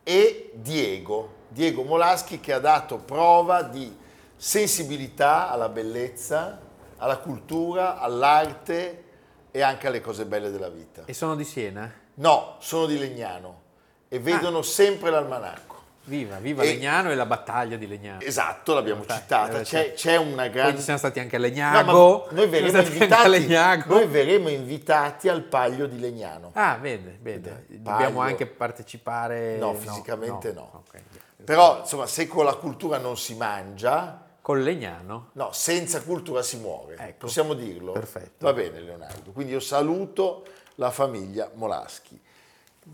e 0.07 0.51
Diego, 0.53 1.33
Diego 1.47 1.81
Molaschi 1.81 2.39
che 2.39 2.53
ha 2.53 2.59
dato 2.59 2.97
prova 2.97 3.63
di 3.63 3.91
sensibilità 4.35 5.49
alla 5.49 5.67
bellezza, 5.67 6.59
alla 6.97 7.17
cultura, 7.17 7.97
all'arte 7.97 9.03
e 9.49 9.61
anche 9.61 9.87
alle 9.87 10.01
cose 10.01 10.25
belle 10.25 10.51
della 10.51 10.69
vita. 10.69 11.05
E 11.05 11.13
sono 11.13 11.35
di 11.35 11.43
Siena? 11.43 11.91
No, 12.15 12.57
sono 12.59 12.85
di 12.85 12.99
Legnano 12.99 13.61
e 14.07 14.19
vedono 14.19 14.61
sempre 14.61 15.09
l'almanacco. 15.09 15.74
Viva, 16.07 16.37
viva 16.37 16.61
E- 16.63 16.67
Legnano 16.67 17.09
e 17.11 17.15
la 17.15 17.25
battaglia 17.25 17.77
di 17.77 17.87
Legnano. 17.87 18.21
Esatto, 18.21 18.73
l'abbiamo 18.75 19.03
Dai, 19.05 19.17
citata. 19.17 19.59
eh, 19.59 19.63
C'è, 19.63 19.93
c'è 19.93 20.15
una 20.17 20.43
Poi 20.43 20.51
grande... 20.51 20.77
ci 20.77 20.83
siamo 20.83 20.99
stati 20.99 21.19
anche 21.19 21.35
a 21.35 21.39
No, 21.39 21.45
Legnago. 21.45 22.25
ma 22.29 22.35
noi 22.37 22.47
verremo, 22.47 22.79
invitati, 22.79 23.29
Legnago. 23.29 23.93
noi 23.95 24.05
verremo 24.07 24.49
invitati 24.49 25.29
al 25.29 25.41
Paglio 25.41 25.87
di 25.87 25.99
Legnano. 25.99 26.51
Ah, 26.53 26.77
vede, 26.79 27.17
vede. 27.21 27.65
Dobbiamo 27.69 28.21
anche 28.21 28.45
partecipare. 28.45 29.57
No, 29.57 29.73
fisicamente 29.73 30.53
no. 30.53 30.83
Ok. 30.87 31.01
Però, 31.43 31.79
insomma, 31.81 32.05
se 32.07 32.27
con 32.27 32.45
la 32.45 32.53
cultura 32.55 32.97
non 32.99 33.17
si 33.17 33.35
mangia, 33.35 34.23
Con 34.41 34.61
Legnano. 34.61 35.29
no, 35.33 35.51
senza 35.53 36.01
cultura 36.03 36.43
si 36.43 36.57
muore. 36.57 36.97
Ecco. 36.97 37.25
Possiamo 37.25 37.53
dirlo? 37.55 37.91
Perfetto. 37.93 38.45
Va 38.45 38.53
bene, 38.53 38.79
Leonardo. 38.79 39.31
Quindi 39.31 39.53
io 39.53 39.59
saluto 39.59 40.45
la 40.75 40.91
famiglia 40.91 41.49
Molaschi. 41.55 42.19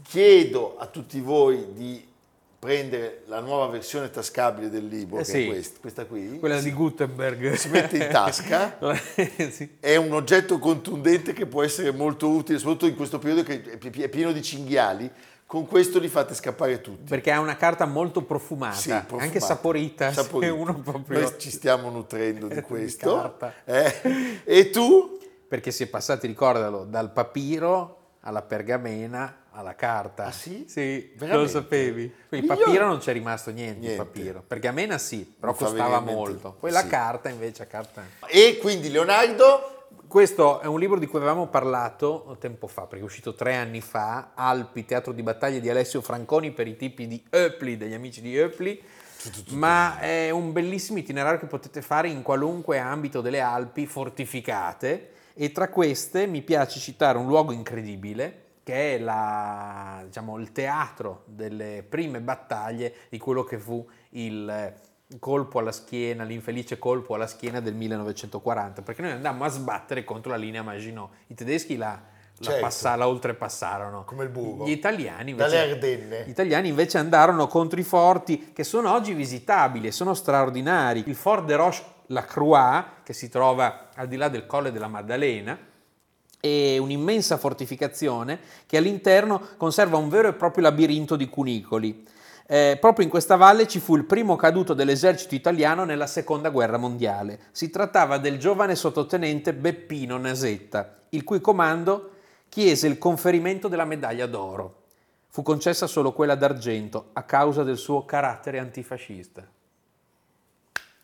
Chiedo 0.04 0.78
a 0.78 0.86
tutti 0.86 1.20
voi 1.20 1.74
di 1.74 2.11
prendere 2.62 3.24
la 3.26 3.40
nuova 3.40 3.66
versione 3.66 4.12
tascabile 4.12 4.70
del 4.70 4.86
libro, 4.86 5.18
Eh 5.18 5.24
che 5.24 5.26
sì. 5.32 5.44
è 5.46 5.48
questa, 5.48 5.80
questa 5.82 6.06
qui. 6.06 6.38
Quella 6.38 6.60
di 6.62 6.72
Gutenberg. 6.72 7.54
Si 7.58 7.70
mette 7.70 7.98
in 7.98 8.08
tasca. 8.12 8.78
Sì. 9.50 9.78
È 9.80 9.96
un 9.96 10.14
oggetto 10.14 10.60
contundente 10.60 11.34
che 11.34 11.48
può 11.48 11.64
essere 11.64 11.92
molto 11.92 12.30
utile, 12.30 12.60
soprattutto 12.60 12.86
in 12.86 12.96
questo 12.96 13.18
periodo 13.18 13.42
che 13.42 13.64
è 13.64 13.78
pi- 13.78 14.04
è 14.04 14.10
pieno 14.10 14.32
di 14.32 14.44
cinghiali. 14.44 15.12
Con 15.48 15.66
questo 15.66 15.98
li 16.00 16.08
fate 16.08 16.36
scappare 16.36 16.80
tutti. 16.82 17.10
Perché 17.10 17.32
ha 17.32 17.40
una 17.40 17.58
carta 17.58 17.86
molto 17.86 18.22
profumata, 18.22 18.76
Sì, 18.76 18.90
profumata. 18.92 19.24
anche 19.24 19.40
saporita. 19.40 20.12
Saporita. 20.14 20.54
uno 20.54 20.76
proprio- 20.82 21.20
Noi 21.20 21.34
ci 21.40 21.50
stiamo 21.50 21.90
nutrendo 21.90 22.48
di 22.48 22.54
Di 22.56 22.62
questo. 22.62 23.16
carta. 23.16 23.54
Eh? 23.66 24.42
E 24.46 24.70
tu? 24.70 25.18
Perché 25.48 25.72
si 25.72 25.82
è 25.84 25.88
passati, 25.88 26.28
ricordalo, 26.28 26.86
dal 26.86 27.12
papiro 27.12 27.98
alla 28.22 28.44
pergamena 28.44 29.36
alla 29.52 29.76
carta. 29.76 30.26
Ah, 30.26 30.32
sì? 30.32 30.66
Sì, 30.68 31.14
Veramente? 31.16 31.54
lo 31.54 31.62
sapevi. 31.62 32.14
Il 32.30 32.44
Io- 32.44 32.56
papiro 32.56 32.88
non 32.88 33.00
c'è 33.00 33.14
rimasto 33.14 33.52
niente, 33.52 33.80
Niente. 33.80 33.98
papiro. 33.98 34.44
Pergamena 34.46 34.98
sì, 34.98 35.32
però 35.40 35.54
costava 35.54 36.00
molto. 36.00 36.56
Poi 36.60 36.72
la 36.72 36.82
sì. 36.82 36.88
carta 36.88 37.30
invece, 37.30 37.68
carta... 37.68 38.04
E 38.28 38.58
quindi 38.60 38.90
Leonardo? 38.90 39.88
Questo 40.08 40.60
è 40.60 40.66
un 40.66 40.78
libro 40.78 41.00
di 41.00 41.06
cui 41.06 41.20
avevamo 41.20 41.48
parlato 41.48 42.36
tempo 42.40 42.68
fa, 42.68 42.82
perché 42.82 43.02
è 43.02 43.06
uscito 43.06 43.34
tre 43.34 43.56
anni 43.56 43.80
fa, 43.80 44.32
Alpi, 44.34 44.84
teatro 44.84 45.14
di 45.14 45.24
battaglie 45.24 45.62
di 45.62 45.70
Alessio 45.70 46.02
Franconi 46.02 46.52
per 46.52 46.68
i 46.68 46.76
tipi 46.76 47.08
di 47.08 47.24
Eupli, 47.30 47.78
degli 47.78 47.94
amici 47.94 48.20
di 48.20 48.36
Eupli, 48.36 48.82
ma 49.52 50.00
è 50.00 50.30
un 50.30 50.52
bellissimo 50.52 50.98
itinerario 50.98 51.40
che 51.40 51.46
potete 51.46 51.82
fare 51.82 52.10
in 52.10 52.24
qualunque 52.24 52.78
ambito 52.78 53.22
delle 53.22 53.40
Alpi 53.40 53.86
fortificate 53.86 55.12
e 55.34 55.52
tra 55.54 55.70
queste 55.70 56.26
mi 56.26 56.42
piace 56.42 56.80
citare 56.80 57.18
un 57.18 57.28
luogo 57.28 57.54
incredibile 57.54 58.48
che 58.72 58.96
è 58.96 59.00
la- 59.00 60.02
diciamo, 60.06 60.38
il 60.38 60.54
teatro 60.54 61.24
delle 61.26 61.84
prime 61.88 62.22
battaglie 62.22 62.94
di 63.10 63.18
quello 63.18 63.44
che 63.44 63.58
fu 63.60 63.86
il 64.12 64.74
colpo 65.20 65.60
alla 65.60 65.74
schiena, 65.74 66.24
l'infelice 66.24 66.80
colpo 66.80 67.16
alla 67.16 67.28
schiena 67.28 67.60
del 67.60 67.74
1940, 67.74 68.82
perché 68.82 69.02
noi 69.02 69.12
andammo 69.12 69.44
a 69.44 69.50
sbattere 69.50 70.06
contro 70.06 70.32
la 70.32 70.38
linea 70.38 70.62
Maginot. 70.64 71.10
I 71.28 71.34
tedeschi 71.34 71.76
la, 71.76 71.90
la, 71.90 72.00
Certo. 72.46 72.62
passa- 72.62 72.96
la 72.96 73.10
oltrepassarono. 73.10 74.06
Come 74.06 74.24
il 74.24 74.30
burro. 74.30 74.66
Gli 74.66 74.72
italiani 74.72 75.32
invece, 75.32 75.50
Dalle 75.58 75.72
Ardenne. 75.74 76.24
gli 76.26 76.30
italiani 76.30 76.70
invece 76.70 76.98
andarono 76.98 77.48
contro 77.48 77.78
i 77.78 77.84
forti 77.84 78.54
che 78.54 78.64
sono 78.64 78.94
oggi 78.94 79.12
visitabili 79.14 79.88
e 79.88 79.92
sono 79.92 80.14
straordinari. 80.14 81.04
Il 81.08 81.16
Fort 81.16 81.44
de 81.44 81.56
Roche-la-Croix, 81.58 82.86
che 83.04 83.12
si 83.12 83.28
trova 83.28 83.90
al 83.96 84.08
di 84.08 84.16
là 84.16 84.30
del 84.30 84.46
Colle 84.46 84.72
della 84.72 84.88
Maddalena, 84.88 85.60
è 86.42 86.78
un'immensa 86.78 87.38
fortificazione 87.38 88.40
che 88.66 88.78
all'interno 88.78 89.42
conserva 89.56 89.98
un 89.98 90.10
vero 90.10 90.28
e 90.28 90.34
proprio 90.34 90.64
labirinto 90.64 91.16
di 91.16 91.30
cunicoli. 91.30 92.06
Eh, 92.48 92.78
proprio 92.82 93.06
in 93.06 93.12
questa 93.12 93.38
valle 93.38 93.68
ci 93.68 93.80
fu 93.80 93.96
il 93.96 94.04
primo 94.04 94.36
caduto 94.36 94.74
dell'esercito 94.74 95.36
italiano 95.36 95.86
nella 95.86 96.08
seconda 96.08 96.50
guerra 96.50 96.78
mondiale. 96.78 97.40
Si 97.52 97.70
trattava 97.70 98.18
del 98.18 98.38
giovane 98.40 98.76
sottotenente 98.76 99.54
Beppino 99.54 100.18
Nasetta, 100.18 100.98
il 101.10 101.24
cui 101.24 101.40
comando 101.40 102.10
chiese 102.50 102.88
il 102.88 102.98
conferimento 102.98 103.70
della 103.70 103.86
medaglia 103.86 104.26
d'oro. 104.26 104.80
Fu 105.30 105.44
concessa 105.44 105.88
solo 105.88 106.12
quella 106.12 106.36
d'argento 106.36 107.12
a 107.14 107.24
causa 107.24 107.64
del 107.64 107.78
suo 107.78 108.04
carattere 108.04 108.60
antifascista. 108.60 109.48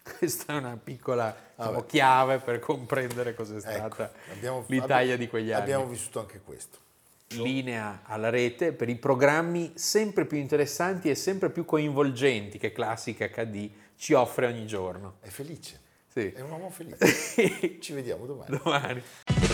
Questa 0.17 0.53
è 0.53 0.57
una 0.57 0.77
piccola 0.81 1.35
diciamo, 1.55 1.83
chiave 1.85 2.37
per 2.39 2.59
comprendere 2.59 3.33
cos'è 3.33 3.59
stata 3.59 3.85
Ecco, 3.85 4.09
abbiamo- 4.31 4.63
l'Italia 4.67 5.13
abbi- 5.13 5.23
di 5.25 5.29
quegli 5.29 5.51
anni. 5.51 5.61
Abbiamo 5.63 5.85
vissuto 5.87 6.19
anche 6.19 6.41
questo. 6.43 6.77
Linea 7.31 8.01
alla 8.05 8.29
rete 8.29 8.71
per 8.71 8.87
i 8.87 8.95
programmi 8.95 9.73
sempre 9.75 10.25
più 10.25 10.37
interessanti 10.37 11.09
e 11.09 11.15
sempre 11.15 11.49
più 11.49 11.65
coinvolgenti 11.65 12.57
che 12.57 12.71
Classica 12.71 13.27
HD 13.27 13.69
ci 13.97 14.13
offre 14.13 14.45
ogni 14.45 14.65
giorno. 14.65 15.15
È 15.19 15.27
felice. 15.27 15.81
Sì. 16.07 16.31
È 16.31 16.39
un 16.41 16.49
uomo 16.51 16.69
felice. 16.69 17.77
Ci 17.79 17.93
vediamo 17.93 18.25
domani. 18.25 18.57
Domani. 18.63 19.03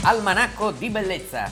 Almanacco 0.04 0.72
di 0.72 0.90
bellezza 0.90 1.52